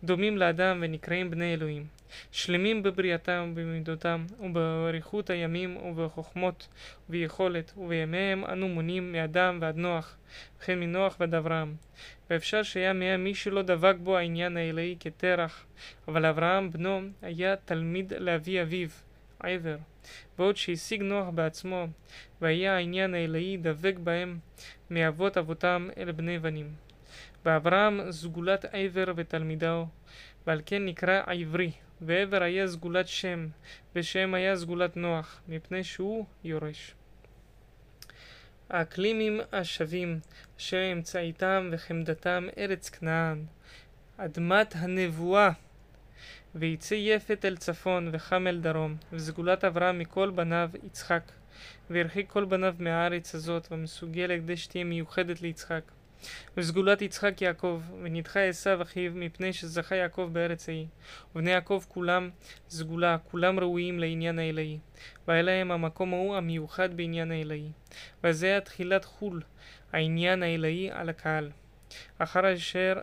[0.04, 1.86] דומים לאדם ונקראים בני אלוהים.
[2.32, 6.68] שלמים בבריאתם ובמידותם, ובאריכות הימים ובחוכמות
[7.10, 10.18] וביכולת, ובימיהם אנו מונים מאדם ועד נוח,
[10.60, 11.76] וכן מנוח ועד אברהם.
[12.30, 15.66] ואפשר שהיה מהם מי שלא דבק בו העניין האלוהי כתרח,
[16.08, 18.90] אבל אברהם בנו היה תלמיד לאבי אביו,
[19.40, 19.78] עבר,
[20.38, 21.88] בעוד שהשיג נוח בעצמו,
[22.42, 24.40] והיה העניין האלוהי דבק בהם
[24.90, 26.74] מאבות אבותם אל בני בנים.
[27.46, 29.88] ואברהם סגולת עבר ותלמידו,
[30.48, 33.48] ועל כן נקרא עברי, ועבר היה סגולת שם,
[33.96, 36.94] ושם היה סגולת נוח, מפני שהוא יורש.
[38.70, 40.20] האקלימים השווים,
[40.58, 43.46] אשר אמצעיתם וחמדתם ארץ כנען,
[44.18, 45.52] אדמת הנבואה,
[46.60, 51.32] ויצא יפת אל צפון וחם אל דרום, וסגולת אברהם מכל בניו יצחק,
[51.90, 55.92] והרחיק כל בניו מהארץ הזאת, ומסוגלת כדי שתהיה מיוחדת ליצחק.
[56.58, 60.86] וסגולת יצחק יעקב, ונדחה עשיו אחיו, מפני שזכה יעקב בארץ ההיא.
[61.36, 62.30] ובני יעקב כולם
[62.70, 64.80] סגולה, כולם ראויים לעניין האלוהי.
[65.28, 67.72] והיה להם המקום ההוא המיוחד בעניין האלוהי.
[68.24, 69.42] וזה היה תחילת חול,
[69.94, 71.52] העניין האלוהי על הקהל.
[72.18, 72.94] אחר אשר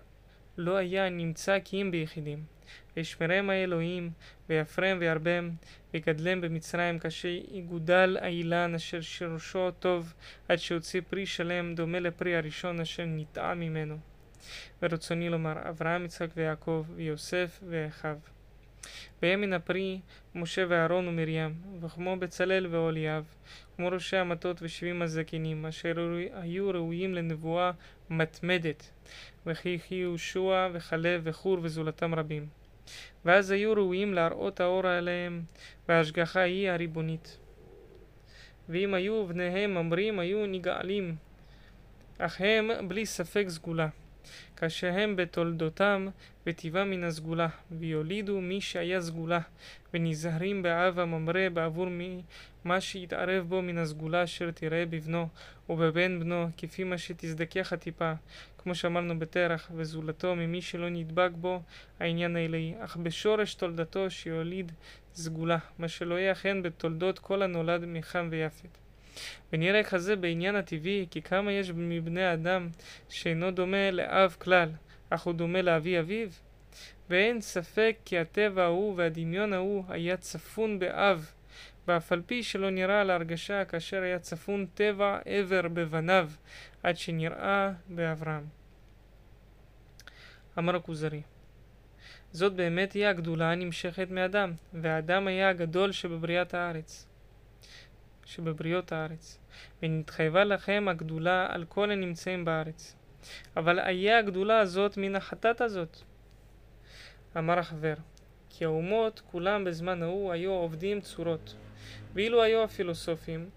[0.59, 2.54] לא היה נמצא כי אם ביחידים.
[2.97, 4.11] וישמרם האלוהים,
[4.49, 5.51] ויפרם וירבם,
[5.95, 10.13] ויגדלם במצרים, כאשר יגודל האילן אשר שרשו טוב,
[10.49, 13.97] עד שהוציא פרי שלם, דומה לפרי הראשון אשר ניטע ממנו.
[14.83, 18.17] ורצוני לומר, אברהם, יצחק ויעקב, ויוסף ואחיו.
[19.23, 20.01] והיה מן הפרי
[20.35, 23.25] משה ואהרון ומרים, וכמו בצלאל ואוליאב,
[23.77, 25.95] כמו ראשי המטות ושבעים הזקנים, אשר
[26.33, 27.71] היו ראויים לנבואה
[28.11, 28.91] מתמדת,
[29.47, 32.64] וכי יהושע וכלב וחור וזולתם רבים.
[33.25, 35.43] ואז היו ראויים להראות האור עליהם,
[35.89, 37.39] וההשגחה היא הריבונית.
[38.69, 41.17] ואם היו בניהם ממרים, היו נגאלים,
[42.19, 43.89] אך הם בלי ספק סגולה.
[44.57, 46.09] כאשר הם בתולדותם
[46.47, 49.41] וטיבם מן הסגולה, ויולידו מי שהיה סגולה,
[49.95, 52.23] ונזהרים באב הממרה בעבור מי
[52.65, 55.29] מה שיתערב בו מן הסגולה אשר תראה בבנו
[55.69, 58.13] ובבן בנו, כפי מה שתזדכך הטיפה,
[58.59, 61.63] כמו שאמרנו בתרח, וזולתו ממי שלא נדבק בו
[62.01, 64.73] העניין האלוהי, אך בשורש תולדתו שיוליד
[65.15, 68.84] סגולה, מה שלא יהיה אכן בתולדות כל הנולד מחם ויפת.
[69.53, 72.69] ונראה כזה בעניין הטבעי, כי כמה יש מבני האדם
[73.09, 74.69] שאינו דומה לאב כלל,
[75.11, 76.29] אך הוא דומה לאבי אביו?
[77.11, 81.31] ואין ספק כי הטבע ההוא והדמיון ההוא היה צפון באב,
[81.89, 86.31] ואף על פי שלא נראה להרגשה כאשר היה צפון טבע עבר בבניו,
[86.83, 88.45] עד שנראה באברהם.
[90.59, 91.23] אמר הכוזרי
[92.33, 97.07] זאת באמת היא הגדולה הנמשכת מאדם, והאדם היה הגדול שבבריאת הארץ.
[98.25, 99.39] שבבריות הארץ,
[99.83, 102.97] ונתחייבה לכם הגדולה על כל הנמצאים בארץ.
[103.57, 105.99] אבל היה הגדולה הזאת מן החטאת הזאת.
[107.39, 107.95] אמר החבר,
[108.51, 111.55] כי האומות כולם בזמן ההוא היו עובדים צורות,
[112.15, 113.51] ואילו היו הפילוסופים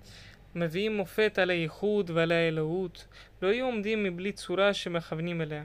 [0.56, 3.08] מביאים מופת על הייחוד ועל האלוהות,
[3.42, 5.64] לא היו עומדים מבלי צורה שמכוונים אליה,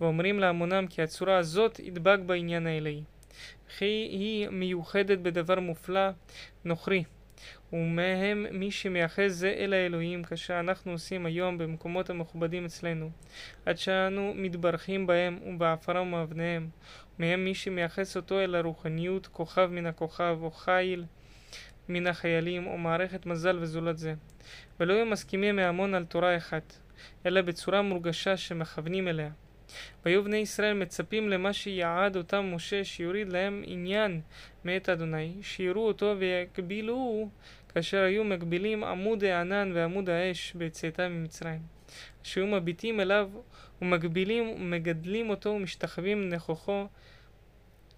[0.00, 3.02] ואומרים להמונם כי הצורה הזאת ידבק בעניין האלוהי.
[3.68, 6.08] וכי היא מיוחדת בדבר מופלא,
[6.64, 7.04] נוכרי.
[7.72, 13.10] ומהם מי שמייחס זה אל האלוהים כאשר אנחנו עושים היום במקומות המכובדים אצלנו,
[13.66, 16.68] עד שאנו מתברכים בהם ובעפרם ומאבניהם,
[17.18, 21.04] מהם מי שמייחס אותו אל הרוחניות כוכב מן הכוכב או חיל
[21.88, 24.14] מן החיילים או מערכת מזל וזולת זה,
[24.80, 26.74] ולא היו מסכימים מהמון על תורה אחת,
[27.26, 29.30] אלא בצורה מורגשה שמכוונים אליה.
[30.04, 34.20] והיו בני ישראל מצפים למה שיעד אותם משה שיוריד להם עניין
[34.64, 37.30] מאת אדוני, שיראו אותו ויקבילוהו
[37.68, 41.60] כאשר היו מגבילים עמוד הענן ועמוד האש בצאתם ממצרים.
[42.22, 43.30] שהיו מביטים אליו
[43.82, 46.86] ומגבילים ומגדלים אותו ומשתחווים נכוחו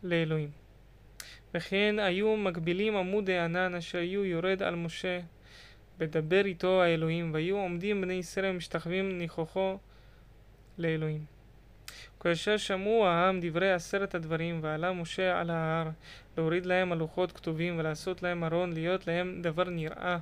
[0.02, 0.50] לאלוהים.
[1.54, 5.20] וכן היו מגבילים עמוד הענן אשר היו יורד על משה
[5.98, 9.78] ודבר איתו האלוהים, והיו עומדים בני ישראל ומשתחווים נכוחו
[10.78, 11.24] לאלוהים.
[12.20, 15.88] כאשר שמעו העם דברי עשרת הדברים, ועלה משה על ההר,
[16.40, 20.18] להוריד להם הלוחות כתובים, ולעשות להם ארון, להיות להם דבר נראה,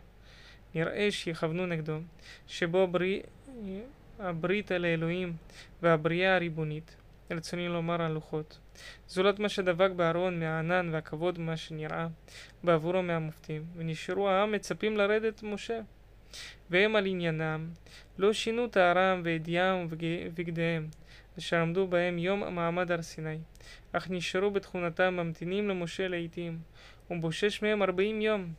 [0.75, 1.99] נראה שיכוונו נגדו,
[2.47, 3.23] שבו בריא,
[4.19, 5.33] הברית אל האלוהים
[5.83, 6.97] והבריאה הריבונית,
[7.31, 8.59] רצוני לומר הלוחות.
[9.09, 12.07] זולת מה שדבק בארון מהענן והכבוד מה שנראה
[12.65, 15.81] בעבורו מהמופתים, ונשארו העם מצפים לרדת משה.
[16.71, 17.71] והם על עניינם
[18.19, 20.89] לא שינו טהרם וידיעם ובגדיהם,
[21.39, 23.39] אשר עמדו בהם יום מעמד הר סיני,
[23.93, 26.59] אך נשארו בתכונתם ממתינים למשה לעתים,
[27.11, 28.53] ובושש מהם ארבעים יום.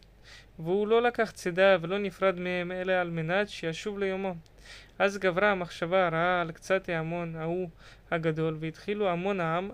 [0.60, 4.36] והוא לא לקח צידה ולא נפרד מהם, אלא על מנת שישוב ליומו.
[5.00, 7.70] אז גברה המחשבה הרעה על קצת ההמון ההוא
[8.12, 9.70] הגדול, והתחילו המון העם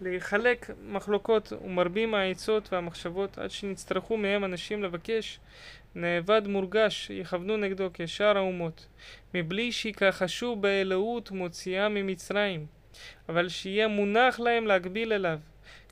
[0.00, 5.40] לחלק מחלוקות ומרבים העצות והמחשבות עד שנצטרכו מהם אנשים לבקש
[5.94, 8.86] נאבד מורגש יכוונו נגדו כשאר האומות
[9.34, 12.66] מבלי שיכחשו באלוהות מוציאה ממצרים
[13.28, 15.38] אבל שיהיה מונח להם להגביל אליו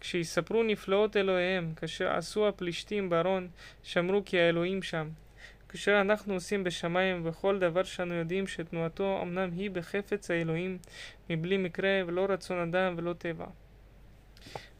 [0.01, 3.49] כשיספרו נפלאות אלוהיהם כאשר עשו הפלישתים בארון
[3.83, 5.09] שמרו כי האלוהים שם
[5.69, 10.79] כאשר אנחנו עושים בשמיים וכל דבר שאנו יודעים שתנועתו אמנם היא בחפץ האלוהים
[11.31, 13.47] מבלי מקרה ולא רצון אדם ולא טבע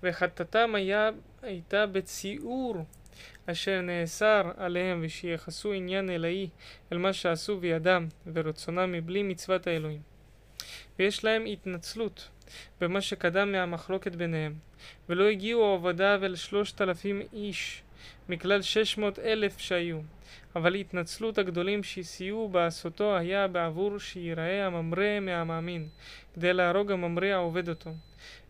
[0.03, 1.11] וחטאתם היה,
[1.43, 2.85] הייתה בציעור
[3.47, 6.49] אשר נאסר עליהם ושיחסו עניין אלאי
[6.93, 10.01] אל מה שעשו בידם ורצונם מבלי מצוות האלוהים.
[10.99, 12.29] ויש להם התנצלות
[12.81, 14.55] במה שקדם מהמחלוקת ביניהם,
[15.09, 17.83] ולא הגיעו עובדיו אל שלושת אלפים איש
[18.29, 19.99] מכלל שש מאות אלף שהיו,
[20.57, 25.89] אבל התנצלות הגדולים שסייעו בעשותו היה בעבור שיראה הממרא מהמאמין,
[26.35, 27.91] כדי להרוג הממרא העובד אותו.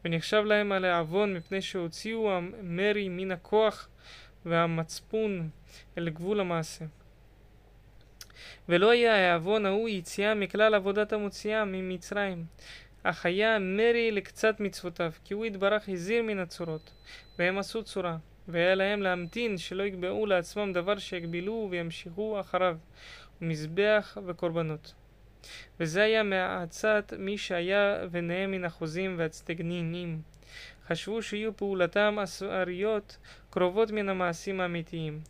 [0.04, 3.88] ונחשב להם על העוון מפני שהוציאו המרי מן הכוח
[4.46, 5.50] והמצפון
[5.98, 6.84] אל גבול המעשה.
[8.68, 12.44] ולא היה העוון ההוא יציאה מכלל עבודת המוציאה ממצרים,
[13.02, 16.92] אך היה מרי לקצת מצוותיו, כי הוא יתברך הזהיר מן הצורות,
[17.38, 18.16] והם עשו צורה,
[18.48, 22.76] והיה להם להמתין שלא יקבעו לעצמם דבר שיגבילו וימשיכו אחריו,
[23.42, 24.94] ומזבח וקורבנות.
[25.80, 30.22] וזה היה מעצת מי שהיה ביניהם מן החוזים והצטגנינים.
[30.88, 33.18] חשבו שיהיו פעולתם אריות
[33.50, 35.20] קרובות מן המעשים האמיתיים.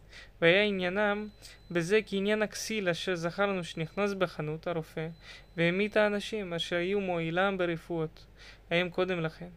[0.40, 1.28] והיה עניינם
[1.70, 5.08] בזה כעניין הכסיל אשר זכרנו שנכנס בחנות הרופא
[5.56, 8.26] והמית האנשים אשר היו מועילם ברפואות
[8.70, 9.48] ההם קודם לכן.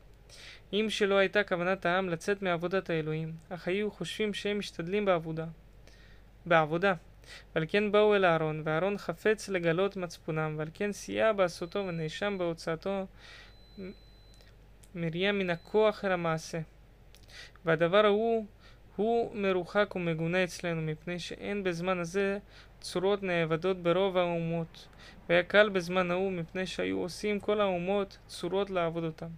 [0.74, 5.46] אם שלא הייתה כוונת העם לצאת מעבודת האלוהים, אך היו חושבים שהם משתדלים בעבודה.
[6.46, 6.94] בעבודה.
[7.56, 13.06] ועל כן באו אל אהרון, ואהרון חפץ לגלות מצפונם, ועל כן סייע בעשותו ונאשם בהוצאתו
[14.96, 16.60] מרים מן הכוח אל המעשה.
[17.66, 18.46] והדבר ההוא
[18.96, 22.38] הוא מרוחק ומגונה אצלנו, מפני שאין בזמן הזה
[22.82, 24.88] צורות נאבדות ברוב האומות,
[25.30, 29.30] והיה קל בזמן ההוא, מפני שהיו עושים כל האומות צורות לעבוד אותם.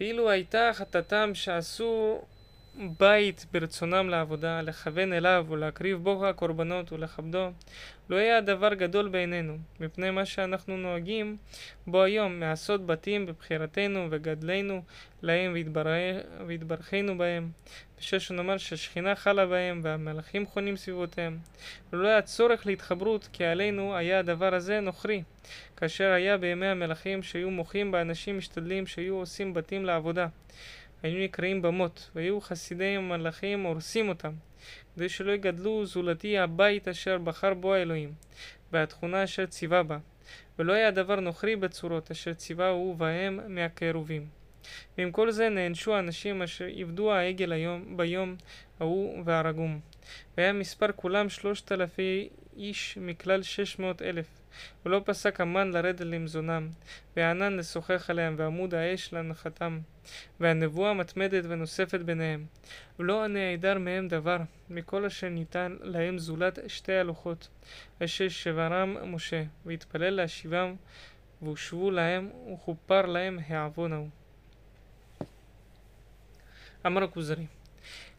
[0.00, 2.22] ואילו הייתה חטאתם שעשו
[2.78, 7.50] בית ברצונם לעבודה, לכוון אליו ולהקריב בו הקורבנות ולכבדו,
[8.08, 11.36] לא היה הדבר גדול בעינינו, מפני מה שאנחנו נוהגים
[11.86, 14.82] בו היום, מעשות בתים בבחירתנו וגדלנו
[15.22, 15.54] להם
[16.46, 17.50] והתברכנו בהם,
[17.98, 21.38] ושש נאמר שהשכינה חלה בהם והמלאכים חונים סביבותיהם,
[21.92, 25.22] ולא היה צורך להתחברות, כי עלינו היה הדבר הזה נוכרי,
[25.76, 30.26] כאשר היה בימי המלאכים שהיו מוחים באנשים משתדלים שהיו עושים בתים לעבודה.
[31.04, 34.32] היו נקראים במות, והיו חסידי המלאכים הורסים אותם,
[34.94, 38.12] כדי שלא יגדלו זולתי הבית אשר בחר בו האלוהים,
[38.72, 39.98] והתכונה אשר ציווה בה,
[40.58, 44.26] ולא היה דבר נוכרי בצורות אשר ציווה הוא בהם מהקרובים.
[44.98, 48.36] ועם כל זה נענשו האנשים אשר עבדו העגל היום, ביום
[48.80, 49.80] ההוא והרגום.
[50.36, 54.43] והיה מספר כולם שלושת אלפי איש מכלל שש מאות אלף.
[54.86, 56.68] ולא פסק המן לרדת למזונם,
[57.16, 59.80] והענן לשוחח עליהם, ועמוד האש להנחתם,
[60.40, 62.44] והנבואה מתמדת ונוספת ביניהם.
[62.98, 64.38] ולא נעדר מהם דבר,
[64.70, 67.48] מכל אשר ניתן להם זולת שתי הלוחות,
[68.04, 70.74] אשר שברם משה, והתפלל להשיבם,
[71.42, 74.08] והושבו להם, וכופר להם העוון ההוא.
[76.86, 77.46] אמר הכוזרי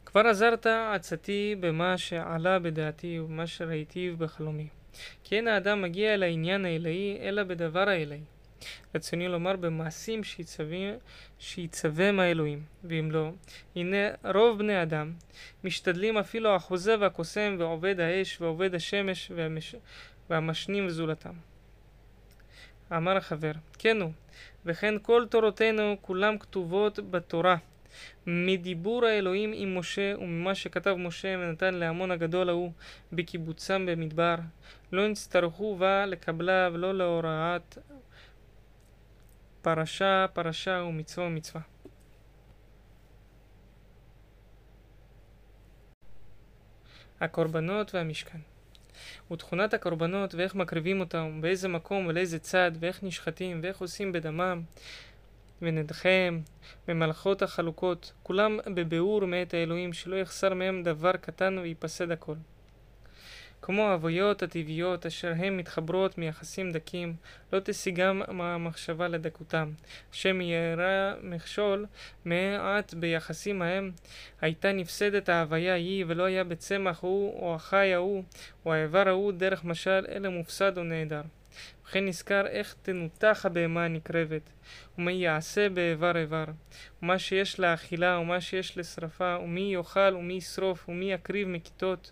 [0.05, 4.67] כבר עזרת עצתי במה שעלה בדעתי ובמה שראיתיו בחלומי.
[5.23, 8.21] כי אין האדם מגיע אל העניין האלוהי אלא בדבר האלוהי.
[8.95, 10.21] רצוני לומר במעשים
[11.39, 13.31] שיצווים האלוהים, ואם לא,
[13.75, 13.97] הנה
[14.33, 15.13] רוב בני אדם
[15.63, 19.75] משתדלים אפילו החוזה והקוסם ועובד האש ועובד השמש והמש...
[20.29, 21.33] והמשנים וזולתם.
[22.91, 24.11] אמר החבר, כן הוא,
[24.65, 27.57] וכן כל תורותינו כולם כתובות בתורה.
[28.27, 32.71] מדיבור האלוהים עם משה וממה שכתב משה ונתן להמון הגדול ההוא
[33.13, 34.35] בקיבוצם במדבר,
[34.91, 37.77] לא נצטרכו בה לקבלה ולא להוראת
[39.61, 41.61] פרשה פרשה ומצווה ומצווה.
[47.21, 48.39] הקורבנות והמשכן.
[49.31, 54.61] ותכונת הקורבנות ואיך מקריבים אותם, באיזה מקום ולאיזה צד, ואיך נשחטים, ואיך עושים בדמם,
[55.65, 56.39] ונדחם,
[56.87, 62.35] ממלכות החלוקות, כולם בביאור מאת האלוהים, שלא יחסר מהם דבר קטן וייפסד הכל.
[63.61, 67.15] כמו ההוויות הטבעיות אשר הן מתחברות מיחסים דקים,
[67.53, 69.71] לא תשיגם המחשבה לדקותם.
[70.25, 71.85] ירא מכשול
[72.25, 73.91] מעט ביחסים ההם,
[74.41, 78.23] הייתה נפסדת ההוויה היא, ולא היה בצמח הוא, או החי ההוא,
[78.65, 81.21] או האיבר ההוא, דרך משל, אלא מופסד או נעדר.
[81.85, 84.41] וכן נזכר איך תנותח הבהמה הנקרבת,
[84.97, 86.45] ומה יעשה באיבר איבר,
[87.01, 92.11] ומה שיש לאכילה, ומה שיש לשרפה, ומי יאכל ומי ישרוף, ומי יקריב מכיתות,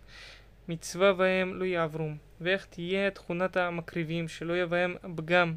[0.67, 5.53] מצווה בהם לא יעברום, ואיך תהיה תכונת המקריבים, שלא יהיה בהם פגם,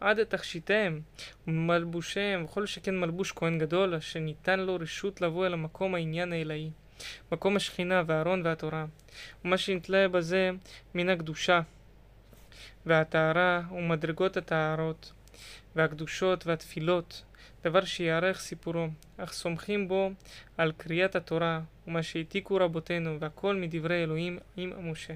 [0.00, 1.00] עד תכשיטיהם,
[1.46, 6.70] ומלבושיהם, וכל שכן מלבוש כהן גדול, שניתן לו רשות לבוא אל המקום העניין האלוהי,
[7.32, 8.86] מקום השכינה והארון והתורה,
[9.44, 10.50] ומה שנתלה בזה
[10.94, 11.60] מן הקדושה,
[12.86, 15.12] והטהרה, ומדרגות הטהרות,
[15.76, 17.22] והקדושות והתפילות,
[17.64, 20.10] דבר שיארך סיפורו, אך סומכים בו
[20.58, 25.14] על קריאת התורה ומה שהעתיקו רבותינו, והכל מדברי אלוהים עם משה.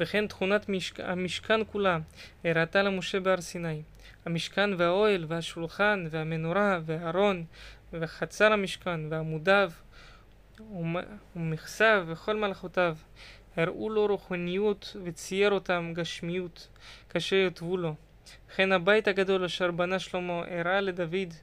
[0.00, 1.00] וכן תכונת משק...
[1.00, 1.98] המשכן כולה
[2.44, 3.82] הראתה למשה בהר סיני.
[4.24, 7.44] המשכן והאוהל והשולחן והמנורה והארון
[7.92, 9.70] וחצר המשכן ועמודיו
[11.36, 12.96] ומכסיו וכל מלאכותיו
[13.56, 16.68] הראו לו רוחניות וצייר אותם גשמיות
[17.10, 17.94] כאשר יוטבו לו.
[18.48, 21.34] וכן הבית הגדול אשר בנה שלמה הראה לדוד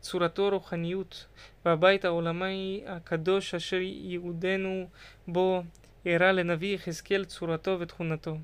[0.00, 1.26] צורתו רוחניות,
[1.64, 4.88] והבית העולמי הקדוש אשר ייעודנו
[5.28, 5.62] בו
[6.06, 8.36] הראה לנביא יחזקאל צורתו ותכונתו.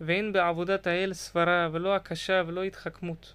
[0.00, 3.34] ואין בעבודת האל סברה ולא הקשה ולא התחכמות.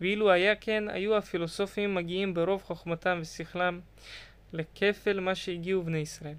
[0.00, 3.80] ואילו היה כן, היו הפילוסופים מגיעים ברוב חוכמתם ושכלם
[4.52, 6.36] לכפל מה שהגיעו בני ישראל.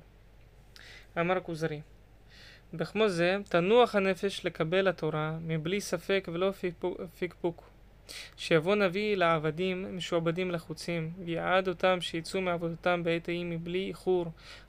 [1.20, 1.82] אמר כוזרי
[2.74, 6.52] בכמו זה תנוח הנפש לקבל התורה מבלי ספק ולא
[7.20, 7.72] פקפוק.
[8.38, 14.26] שיבוא נביא לעבדים משועבדים לחוצים, ויעד אותם שיצאו מעבודתם בעת ההיא מבלי איחור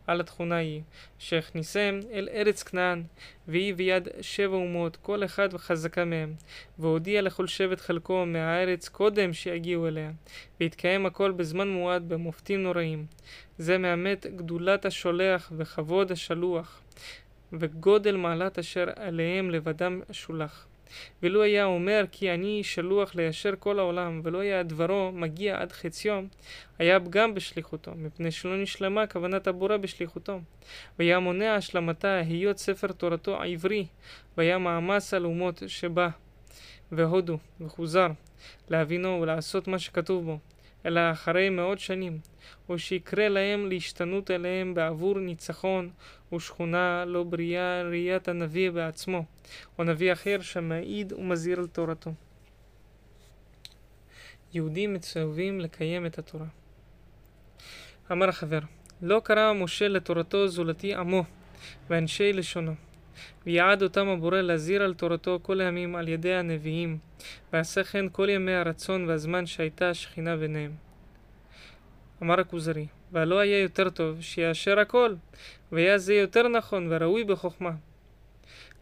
[0.07, 0.83] על התכונה היא,
[1.19, 3.03] שהכניסם אל ארץ כנען,
[3.49, 6.35] והיא ביד שבע אומות, כל אחד וחזקה מהם,
[6.79, 10.11] והודיע לכל שבט חלקו מהארץ קודם שיגיעו אליה,
[10.61, 13.07] והתקיים הכל בזמן מועד במופתים נוראים.
[13.59, 16.81] זה מאמת גדולת השולח וכבוד השלוח.
[17.53, 20.67] וגודל מעלת אשר עליהם לבדם שולח.
[21.23, 26.25] ולו היה אומר כי אני שלוח ליישר כל העולם, ולא היה דברו מגיע עד חציו,
[26.79, 30.41] היה פגם בשליחותו, מפני שלא נשלמה כוונת הבורא בשליחותו.
[30.99, 33.87] והיה מונע השלמתה היות ספר תורתו העברי,
[34.37, 36.09] והיה מאמץ על אומות שבא,
[36.93, 38.09] והודו, וחוזר,
[38.69, 40.39] להבינו ולעשות מה שכתוב בו,
[40.87, 42.18] אלא אחרי מאות שנים,
[42.68, 45.91] או שיקרה להם להשתנות אליהם בעבור ניצחון
[46.33, 49.24] ושכונה לא בריאה ראיית הנביא בעצמו,
[49.78, 52.12] או נביא אחר שמעיד ומזהיר על תורתו.
[54.55, 56.47] יהודים מצווים לקיים את התורה.
[58.12, 58.59] אמר החבר,
[59.03, 61.24] לא קרא משה לתורתו זולתי עמו
[61.91, 62.74] ואנשי לשונו.
[63.47, 66.99] ויעד אותם הבורא להזהיר על תורתו כל הימים על ידי הנביאים,
[67.53, 70.73] ועשה כן כל ימי הרצון והזמן שהייתה השכינה ביניהם.
[72.23, 75.15] אמר הכוזרי, והלא היה יותר טוב שיאשר הכל,
[75.73, 77.73] והיה זה יותר נכון וראוי בחוכמה.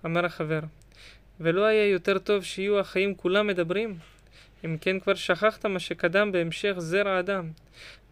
[0.04, 0.60] אמר החבר,
[1.40, 3.98] ולא היה יותר טוב שיהיו החיים כולם מדברים?
[4.64, 7.50] אם כן כבר שכחת מה שקדם בהמשך זרע אדם,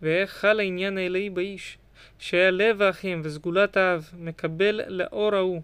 [0.03, 1.79] ואיך חל העניין האלוהי באיש,
[2.18, 5.62] שהיה לב האחים וסגולת האב מקבל לאור ההוא,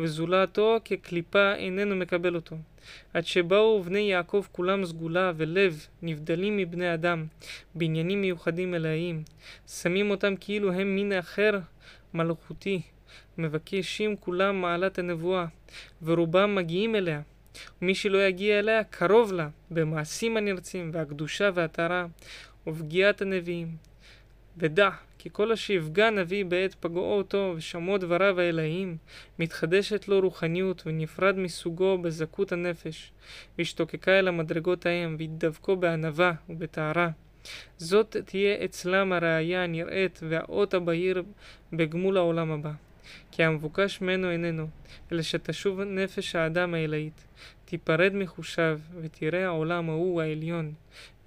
[0.00, 2.56] וזולתו כקליפה איננו מקבל אותו.
[3.14, 7.26] עד שבאו בני יעקב כולם סגולה ולב נבדלים מבני אדם,
[7.74, 9.22] בעניינים מיוחדים אלוהיים,
[9.68, 11.58] שמים אותם כאילו הם מין אחר
[12.14, 12.82] מלכותי,
[13.38, 15.46] מבקשים כולם מעלת הנבואה,
[16.02, 17.20] ורובם מגיעים אליה.
[17.82, 22.06] ומי שלא יגיע אליה, קרוב לה, במעשים הנרצים, והקדושה והטהרה,
[22.66, 23.76] ופגיעת הנביאים.
[24.56, 28.96] ודע כי כל השיפגע נביא בעת פגעו אותו ושמעו דבריו האלוהים,
[29.38, 33.12] מתחדשת לו רוחניות ונפרד מסוגו בזכות הנפש,
[33.58, 37.10] והשתוקקה אל המדרגות ההם, והתדבקו בענווה ובטהרה.
[37.78, 41.22] זאת תהיה אצלם הראייה הנראית והאות הבהיר
[41.72, 42.72] בגמול העולם הבא.
[43.30, 44.66] כי המבוקש ממנו איננו,
[45.12, 47.26] אלא שתשוב נפש האדם האלוהית,
[47.64, 50.72] תיפרד מחושיו, ותראה העולם ההוא העליון,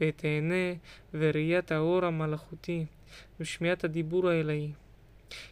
[0.01, 0.73] ותהנה
[1.13, 2.85] וראיית האור המלאכותי,
[3.39, 4.71] ושמיעת הדיבור האלוהי.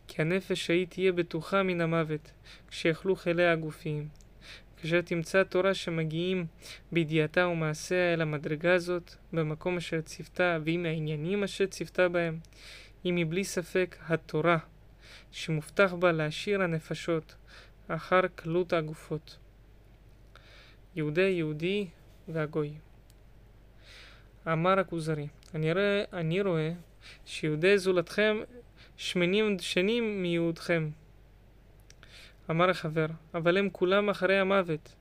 [0.08, 2.32] כי הנפש ההיא תהיה בטוחה מן המוות,
[2.68, 4.08] כשיאכלו חילי הגופים.
[4.78, 6.46] כאשר תמצא תורה שמגיעים
[6.92, 12.40] בידיעתה ומעשיה אל המדרגה הזאת, במקום אשר ציוותה, ועם העניינים אשר ציוותה בהם,
[13.04, 14.58] היא מבלי ספק התורה,
[15.32, 17.36] שמובטח בה להשאיר הנפשות
[17.88, 19.38] אחר קלות הגופות.
[20.96, 21.88] יהודי יהודי
[22.28, 22.74] והגוי.
[24.48, 26.72] אמר הכוזרי, אני, רואה, אני רואה
[27.26, 28.38] שיהודי זולתכם
[28.98, 30.90] שמנים דשנים מיהודכם.
[32.50, 34.96] אמר החבר, אבל הם כולם אחרי המוות,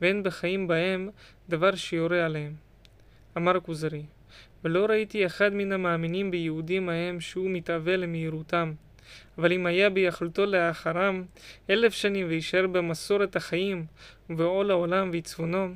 [0.00, 1.10] ואין בחיים בהם
[1.48, 2.54] דבר שיורה עליהם.
[3.36, 4.02] אמר הכוזרי,
[4.64, 8.72] ולא ראיתי אחד מן המאמינים ביהודים ההם שהוא מתאווה למהירותם.
[9.38, 11.24] אבל אם היה ביכולתו לאחרם
[11.70, 13.86] אלף שנים ויישאר במסורת החיים
[14.30, 15.68] ובעול העולם ועיצבונו,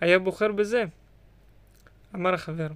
[0.00, 0.84] היה בוחר בזה.
[2.14, 2.68] אמר החבר,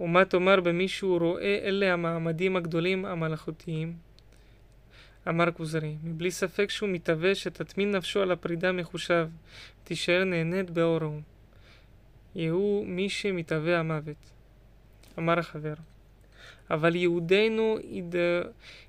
[0.00, 3.92] ומה תאמר במי שהוא רואה אלה המעמדים הגדולים המלאכותיים?
[5.28, 9.28] אמר כוזרי, מבלי ספק שהוא מתהווה שתטמין נפשו על הפרידה מחושיו,
[9.84, 11.20] תישאר נהנית באור ההוא.
[12.34, 14.30] יהוא מי שמתהווה המוות.
[15.18, 15.74] אמר החבר,
[16.70, 17.78] אבל יהודינו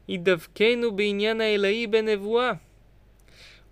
[0.08, 2.52] ידבקנו בעניין האלוהי בנבואה,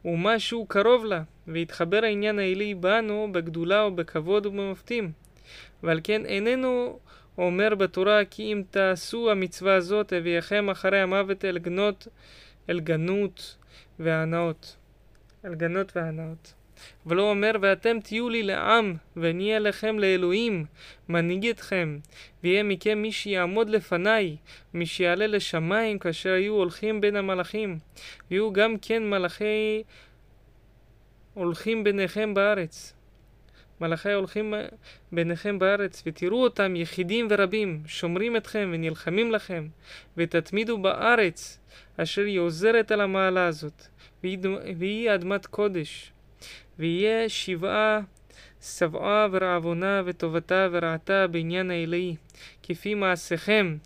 [0.06, 5.12] ומשהו קרוב לה, ויתחבר העניין האלוהי בנו בגדולה ובכבוד ובמופתים.
[5.84, 7.00] ועל כן איננו
[7.38, 12.08] אומר בתורה כי אם תעשו המצווה הזאת אביאכם אחרי המוות אל גנות,
[12.70, 13.56] אל גנות
[14.00, 14.76] והנאות.
[15.46, 16.54] אל גנות והנאות.
[17.06, 20.66] אבל הוא אומר, ואתם תהיו לי לעם, ואני לכם לאלוהים,
[21.10, 21.98] מנהיג אתכם,
[22.44, 24.36] ויהיה מכם מי שיעמוד לפניי,
[24.74, 27.80] מי שיעלה לשמיים כאשר היו הולכים בין המלאכים,
[28.32, 29.84] ויהיו גם כן מלאכי
[31.34, 32.97] הולכים ביניכם בארץ.
[33.82, 34.54] מלאכי הולכים
[35.12, 39.68] ביניכם בארץ, ותראו אותם יחידים ורבים, שומרים אתכם ונלחמים לכם,
[40.18, 41.60] ותתמידו בארץ,
[41.98, 43.84] אשר היא עוזרת על המעלה הזאת,
[44.78, 46.12] והיא אדמת קודש.
[46.80, 48.02] ויהיה שבעה
[48.62, 52.16] שבעה ורעבונה וטובתה ורעתה בעניין האלוהי,
[52.64, 53.78] כפי מעשיכם,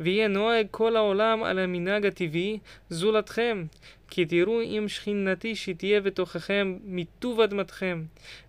[0.00, 2.58] ויהיה נוהג כל העולם על המנהג הטבעי
[2.90, 3.64] זולתכם,
[4.10, 8.02] כי תראו אם שכינתי שתהיה בתוככם מטוב אדמתכם,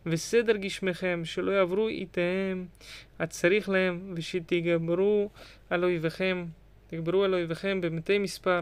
[0.05, 2.65] וסדר גשמכם, שלא יעברו איתיהם
[3.19, 5.29] הצריך להם, ושתגברו
[5.69, 6.45] על אויביכם,
[6.87, 8.61] תגברו על אויביכם במתי מספר.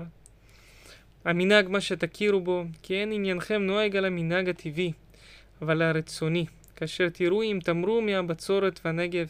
[1.26, 4.92] המנהג מה שתכירו בו, כי אין עניינכם נוהג על המנהג הטבעי.
[5.62, 6.46] אבל הרצוני,
[6.80, 9.28] כאשר תראו אם תמרו מהבצורת והנגב,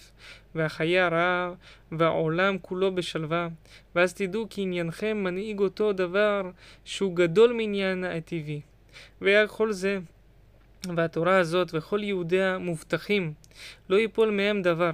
[0.55, 1.51] והחיי הרעה,
[1.91, 3.47] והעולם כולו בשלווה,
[3.95, 6.51] ואז תדעו כי עניינכם מנהיג אותו דבר
[6.85, 8.61] שהוא גדול מעניין הטבעי.
[9.21, 9.99] והיה כל זה,
[10.95, 13.33] והתורה הזאת וכל יהודיה מובטחים,
[13.89, 14.91] לא ייפול מהם דבר,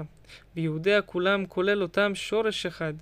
[0.55, 2.93] ויהודיה כולם כולל אותם שורש אחד,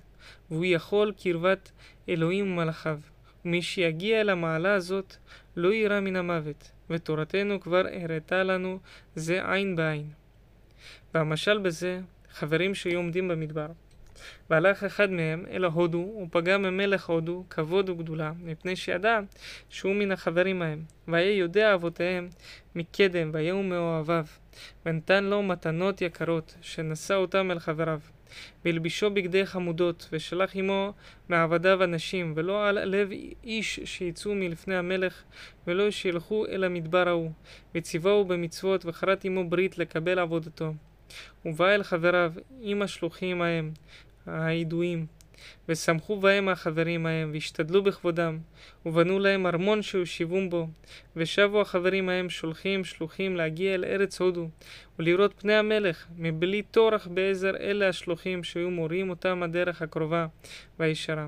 [0.50, 1.70] והוא יכול קרבת
[2.08, 2.98] אלוהים ומלאכיו.
[3.44, 5.16] ומי שיגיע אל המעלה הזאת
[5.56, 6.70] לא יירא מן המוות.
[6.90, 8.78] ותורתנו כבר הראתה לנו
[9.14, 10.10] זה עין בעין.
[11.14, 13.66] והמשל בזה, חברים שהיו עומדים במדבר.
[14.50, 19.20] והלך אחד מהם אל ההודו, ופגע ממלך הודו כבוד וגדולה, מפני שידע
[19.68, 20.82] שהוא מן החברים ההם.
[21.08, 22.28] והיה יודע אבותיהם
[22.74, 24.26] מקדם, ויהיו מאוהביו,
[24.86, 28.00] ונתן לו מתנות יקרות, שנשא אותם אל חבריו.
[28.64, 30.92] והלבישו בגדי חמודות, ושלח עמו
[31.28, 33.10] מעבדיו אנשים, ולא על לב
[33.44, 35.22] איש שיצאו מלפני המלך,
[35.66, 37.30] ולא שילכו אל המדבר ההוא.
[37.74, 40.74] וציווהו במצוות, וכרת עמו ברית לקבל עבודתו.
[41.44, 43.72] ובא אל חבריו עם השלוחים ההם,
[44.26, 45.06] הידועים,
[45.68, 48.38] ושמחו בהם החברים ההם, והשתדלו בכבודם,
[48.86, 50.68] ובנו להם ארמון שהושיבום בו,
[51.16, 54.48] ושבו החברים ההם שולחים שלוחים להגיע אל ארץ הודו,
[54.98, 60.26] ולראות פני המלך, מבלי טורח בעזר אלה השלוחים שהיו מורים אותם הדרך הקרובה
[60.78, 61.26] והישרה.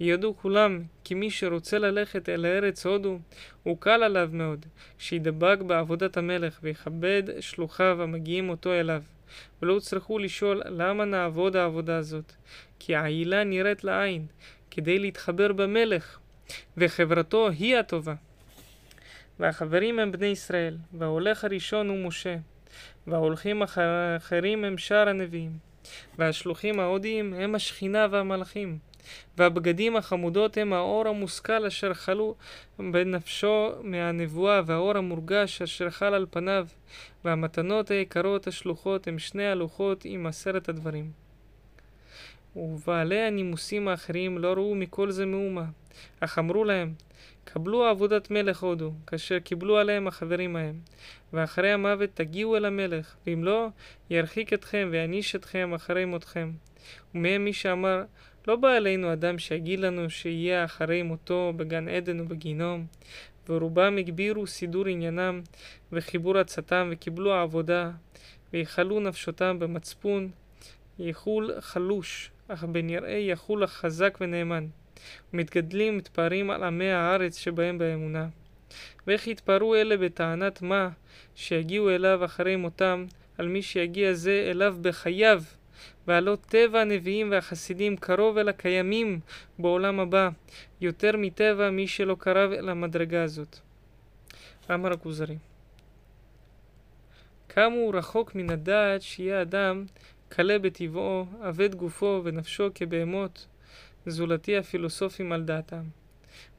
[0.00, 3.18] וידעו כולם כי מי שרוצה ללכת אל ארץ הודו,
[3.62, 4.66] הוא קל עליו מאוד,
[4.98, 9.02] כשידבק בעבודת המלך ויכבד שלוחיו המגיעים אותו אליו.
[9.62, 12.32] ולא יצטרכו לשאול למה נעבוד העבודה הזאת,
[12.78, 14.26] כי העילה נראית לעין,
[14.70, 16.18] כדי להתחבר במלך,
[16.76, 18.14] וחברתו היא הטובה.
[19.40, 22.36] והחברים הם בני ישראל, וההולך הראשון הוא משה,
[23.06, 25.52] וההולכים האחרים הם שאר הנביאים,
[26.18, 28.78] והשלוחים ההודיים הם השכינה והמלאכים,
[29.38, 32.34] והבגדים החמודות הם האור המושכל אשר חלו
[32.78, 36.66] בנפשו מהנבואה, והאור המורגש אשר חל על פניו,
[37.24, 41.10] והמתנות היקרות השלוחות הם שני הלוחות עם עשרת הדברים.
[42.56, 45.64] ובעלי הנימוסים האחרים לא ראו מכל זה מאומה,
[46.20, 46.94] אך אמרו להם,
[47.44, 50.80] קבלו עבודת מלך הודו, כאשר קיבלו עליהם החברים ההם,
[51.32, 53.68] ואחרי המוות תגיעו אל המלך, ואם לא,
[54.10, 56.50] ירחיק אתכם ויעניש אתכם אחרי מותכם.
[57.14, 58.04] ומהם מי שאמר,
[58.48, 62.86] לא בא אלינו אדם שיגיד לנו שיהיה אחרי מותו בגן עדן ובגיהנום,
[63.48, 65.42] ורובם הגבירו סידור עניינם
[65.92, 67.90] וחיבור עצתם וקיבלו עבודה,
[68.52, 70.30] ויכלו נפשותם במצפון,
[70.98, 74.66] יחול חלוש, אך בנראה יחול החזק ונאמן.
[75.32, 78.28] ומתגדלים מתפארים על עמי הארץ שבהם באמונה.
[79.06, 80.88] ואיך יתפארו אלה בטענת מה
[81.34, 83.06] שיגיעו אליו אחרי מותם,
[83.38, 85.42] על מי שיגיע זה אליו בחייו,
[86.06, 89.20] והלא טבע הנביאים והחסידים קרוב אל הקיימים
[89.58, 90.28] בעולם הבא,
[90.80, 93.58] יותר מטבע מי שלא קרב אל המדרגה הזאת.
[94.70, 95.36] אמר הכוזרי.
[97.48, 99.84] כמה הוא רחוק מן הדעת שיהיה אדם
[100.28, 103.46] קלה בטבעו, אבד גופו ונפשו כבהמות,
[104.06, 105.82] זולתי הפילוסופים על דעתם.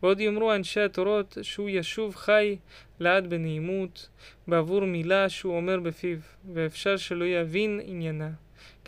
[0.04, 2.58] ועוד יאמרו אנשי התורות שהוא ישוב חי
[3.00, 4.10] לעד בנעימות,
[4.48, 6.18] בעבור מילה שהוא אומר בפיו,
[6.54, 8.30] ואפשר שלא יבין עניינה.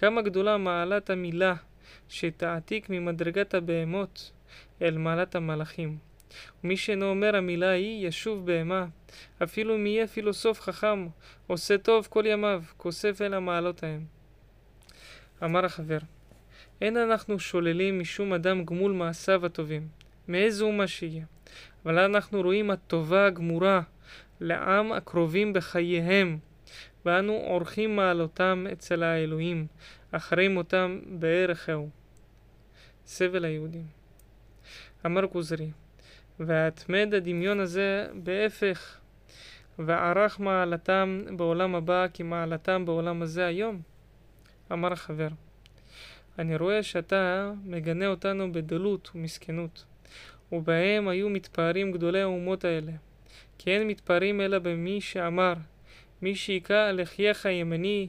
[0.02, 1.56] כמה גדולה מעלת המילה
[2.10, 4.32] שתעתיק ממדרגת הבהמות
[4.82, 5.98] אל מעלת המלאכים.
[6.64, 8.86] ומי שאינו אומר המילה היא ישוב בהמה,
[9.44, 11.08] אפילו אם יהיה פילוסוף חכם,
[11.48, 14.06] עושה טוב כל ימיו, כוסף אל המעלות ההם.
[15.44, 16.00] אמר החבר,
[16.82, 19.88] אין אנחנו שוללים משום אדם גמול מעשיו הטובים,
[20.28, 21.26] מאיזו אומה שיהיה,
[21.86, 23.82] אבל אנחנו רואים הטובה הגמורה
[24.40, 26.38] לעם הקרובים בחייהם,
[27.06, 29.68] ואנו עורכים מעלותם אצל האלוהים,
[30.12, 31.90] אחרי מותם בערך ההוא.
[33.06, 33.86] סבל היהודים.
[35.06, 35.72] אמר כוזרי,
[36.40, 38.98] והתמד הדמיון הזה בהפך,
[39.80, 43.82] וערך מעלתם בעולם הבא כמעלתם בעולם הזה היום.
[44.72, 45.28] אמר החבר,
[46.40, 49.86] אני רואה שאתה מגנה אותנו בדלות ומסכנות,
[50.52, 52.92] ובהם היו מתפארים גדולי האומות האלה,
[53.58, 55.54] כי אין מתפארים אלא במי שאמר,
[56.22, 58.08] מי שהיכה לחייך הימני,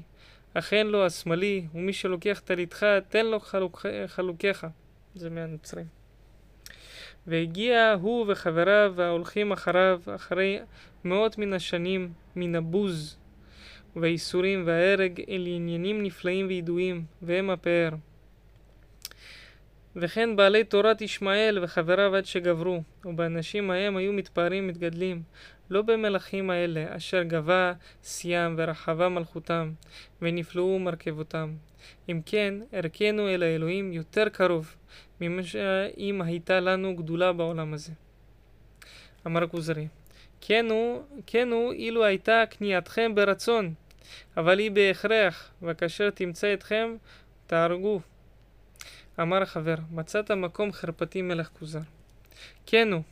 [0.55, 4.66] אכן לו השמאלי, ומי שלוקח טליתך, תן לו חלוק, חלוקיך.
[5.14, 5.86] זה מהנוצרים.
[7.26, 10.59] והגיע הוא וחבריו וההולכים אחריו, אחרי
[11.05, 13.16] מאות מן השנים, מן הבוז
[13.97, 17.90] והייסורים וההרג, אל עניינים נפלאים וידועים, והם הפאר.
[19.97, 25.22] וכן בעלי תורת ישמעאל וחבריו עד שגברו, ובאנשים ההם היו מתפארים מתגדלים,
[25.73, 27.73] לא במלכים האלה, אשר גבה
[28.05, 29.73] שיאם ורחבה מלכותם,
[30.23, 31.55] ונפלאו מרכבותם.
[32.09, 34.74] אם כן, ערכנו אל האלוהים יותר קרוב,
[35.20, 37.93] ממה שאם הייתה לנו גדולה בעולם הזה.
[39.27, 39.89] אמר כוזרי,
[40.40, 43.74] כן הוא, כן הוא אילו הייתה כניעתכם ברצון,
[44.36, 46.97] אבל היא בהכרח, וכאשר תמצא אתכם,
[47.47, 48.01] תהרגו.
[49.20, 51.81] אמר החבר, מצאת מקום חרפתי מלך כוזר.
[52.66, 53.03] כן הוא,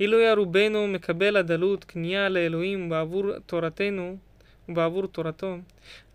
[0.00, 4.16] אילו היה רובנו מקבל הדלות, כניעה לאלוהים בעבור תורתנו
[4.68, 5.56] ובעבור תורתו,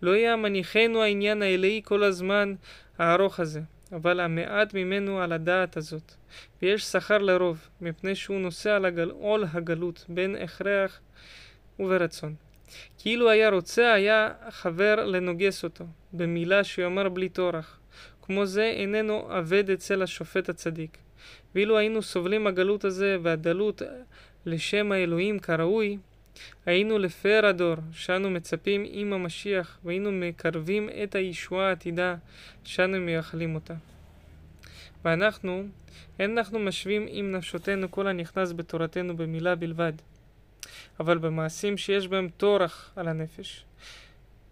[0.02, 2.54] לא היה מניחנו העניין האלוהי כל הזמן
[2.98, 3.60] הארוך הזה,
[3.92, 6.12] אבל המעט ממנו על הדעת הזאת.
[6.62, 11.00] ויש שכר לרוב, מפני שהוא נושא על הגל, עול הגלות, בין הכרח
[11.80, 12.34] וברצון.
[12.98, 17.78] כאילו היה רוצה, היה חבר לנוגס אותו, במילה שיאמר בלי טורח.
[18.22, 20.98] כמו זה איננו אבד אצל השופט הצדיק.
[21.54, 23.82] ואילו היינו סובלים הגלות הזה והדלות
[24.46, 25.98] לשם האלוהים כראוי,
[26.66, 32.14] היינו לפאר הדור, שאנו מצפים עם המשיח, והיינו מקרבים את הישועה העתידה,
[32.64, 33.74] שאנו מייחלים אותה.
[35.04, 35.64] ואנחנו,
[36.18, 39.92] אין אנחנו משווים עם נפשותנו כל הנכנס בתורתנו במילה בלבד,
[41.00, 43.64] אבל במעשים שיש בהם טורח על הנפש,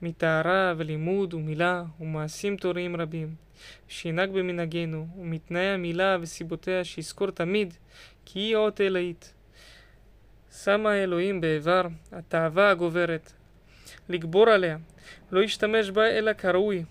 [0.02, 3.34] מטהרה ולימוד ומילה ומעשים תוריים רבים,
[3.88, 7.74] שינהג במנהגנו, ומתנאי המילה וסיבותיה שיזכור תמיד
[8.24, 9.34] כי היא אות אלאית.
[10.62, 13.32] שמה האלוהים באיבר התאווה הגוברת,
[14.08, 14.76] לגבור עליה,
[15.32, 16.84] לא ישתמש בה אלא כראוי,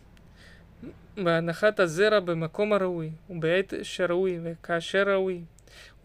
[1.17, 5.41] בהנחת הזרע במקום הראוי, ובעת שראוי וכאשר ראוי,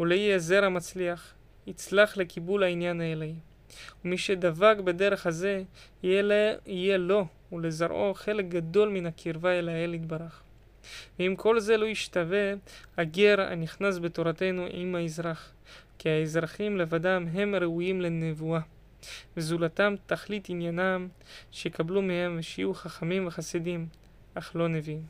[0.00, 1.34] ולא יהיה זרע מצליח,
[1.66, 3.34] יצלח לקיבול העניין האלוהי.
[4.04, 5.62] ומי שדבק בדרך הזה,
[6.02, 10.42] יהיה, לה, יהיה לו ולזרעו חלק גדול מן הקרבה אל האל יתברך.
[11.18, 12.52] ואם כל זה לא ישתווה,
[12.96, 15.52] הגר הנכנס בתורתנו עם האזרח,
[15.98, 18.60] כי האזרחים לבדם הם ראויים לנבואה.
[19.36, 21.08] וזולתם תכלית עניינם,
[21.52, 23.86] שיקבלו מהם ושיהיו חכמים וחסידים,
[24.34, 25.02] אך לא נביאים.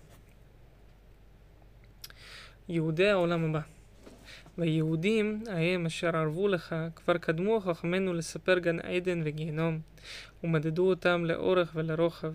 [2.69, 3.61] יהודי העולם הבא.
[4.59, 9.81] והיהודים ההם אשר ערבו לך, כבר קדמו חכמינו לספר גן עדן וגיהנום,
[10.45, 12.33] ומדדו אותם לאורך ולרוחב,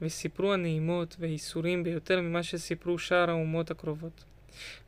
[0.00, 4.24] וסיפרו הנעימות והייסורים ביותר ממה שסיפרו שאר האומות הקרובות.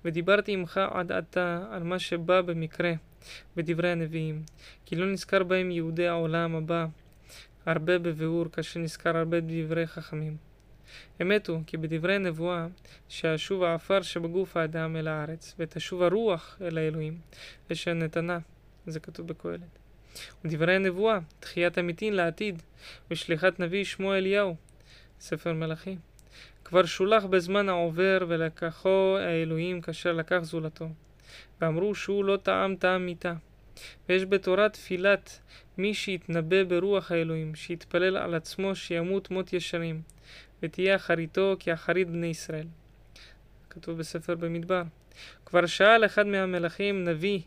[0.05, 2.93] ודיברתי עמך עד עתה על מה שבא במקרה
[3.57, 4.43] בדברי הנביאים,
[4.86, 6.86] כי לא נזכר בהם יהודי העולם הבא
[7.66, 10.36] הרבה בביאור, כאשר נזכר הרבה בדברי חכמים.
[11.23, 12.66] אמת הוא כי בדברי נבואה
[13.09, 17.19] שישוב העפר שבגוף האדם אל הארץ, ותשוב הרוח אל האלוהים,
[17.73, 18.39] אשר נתנה,
[18.86, 19.78] זה כתוב בקהלת.
[20.44, 22.62] ודברי הנבואה, תחיית המתים לעתיד,
[23.11, 24.57] ושליחת נביא שמו אליהו,
[25.20, 25.98] ספר מלכים.
[26.64, 30.88] כבר שולח בזמן העובר ולקחו האלוהים כאשר לקח זולתו.
[31.60, 33.34] ואמרו שהוא לא טעם טעם מיתה.
[34.09, 35.38] ויש בתורה תפילת
[35.78, 40.02] מי שיתנבא ברוח האלוהים, שיתפלל על עצמו שימות מות ישרים,
[40.62, 42.66] ותהיה אחריתו כאחרית בני ישראל.
[43.70, 44.82] כתוב בספר במדבר.
[45.47, 47.40] כבר שאל אחד מהמלכים נביא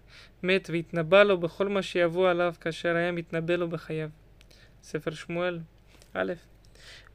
[0.43, 4.09] מת והתנבא לו בכל מה שיבוא עליו כאשר היה מתנבא לו בחייו.
[4.83, 5.59] ספר שמואל
[6.13, 6.33] א'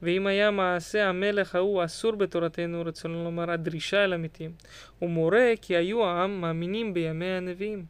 [0.01, 4.51] ואם היה מעשה המלך ההוא אסור בתורתנו, רצונו לומר הדרישה אל המתים,
[4.99, 7.85] הוא מורה כי היו העם מאמינים בימי הנביאים,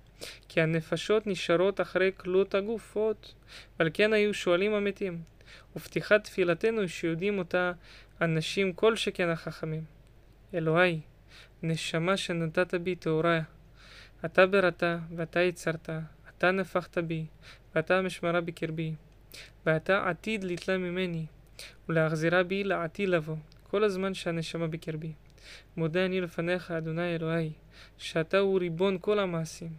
[0.49, 3.34] כי הנפשות נשארות אחרי כלות הגופות,
[3.80, 5.22] ועל כן היו שואלים המתים.
[5.76, 7.72] ופתיחת תפילתנו שיודעים אותה
[8.22, 9.84] אנשים כל שכן החכמים.
[10.53, 10.99] אלוהי,
[11.64, 13.40] נשמה שנתת בי טהורה,
[14.26, 15.90] אתה בראתה ואתה יצרת,
[16.30, 17.26] אתה נפחת בי,
[17.76, 18.94] ואתה משמרה בקרבי,
[19.66, 21.26] ואתה עתיד לתלה ממני,
[21.90, 25.14] ולהחזירה בי לעתיד לבוא, כל הזמן שהנשמה בקרבי.
[25.77, 27.52] מודה אני לפניך, אדוני אלוהי,
[27.98, 29.69] שאתה הוא ריבון כל המעשים.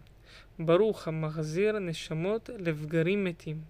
[0.59, 3.61] ברוך המחזיר נשמות לבגרים מתים.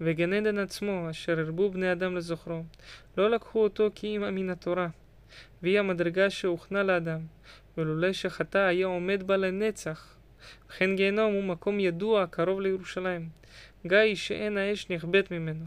[0.00, 2.62] וגן עדן עצמו, אשר הרבו בני אדם לזוכרו,
[3.16, 4.88] לא לקחו אותו כי אם מן התורה,
[5.62, 7.20] והיא המדרגה שהוכנה לאדם,
[7.78, 10.16] ולולא שחטא היה עומד בה לנצח.
[10.68, 13.28] וכן גיהנום הוא מקום ידוע קרוב לירושלים,
[13.86, 15.64] גיא שאין האש נכבדת ממנו.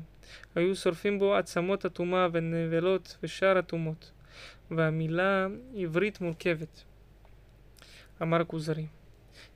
[0.55, 4.11] היו שורפים בו עצמות הטומאה ונבלות ושאר הטומאות,
[4.71, 6.83] והמילה עברית מורכבת.
[8.21, 8.85] אמר כוזרי.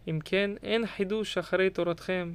[0.07, 2.33] אם כן, אין חידוש אחרי תורתכם,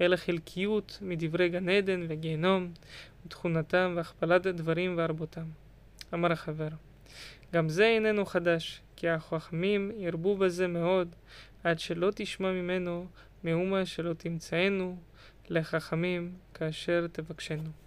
[0.00, 2.72] אלא חלקיות מדברי גן עדן וגיהנום,
[3.26, 5.44] ותכונתם והכפלת הדברים והרבותם.
[6.14, 6.68] אמר החבר.
[7.54, 11.14] גם זה איננו חדש, כי החכמים ירבו בזה מאוד,
[11.64, 13.06] עד שלא תשמע ממנו
[13.44, 14.96] מאומה שלא תמצאנו
[15.48, 17.85] לחכמים כאשר תבקשנו.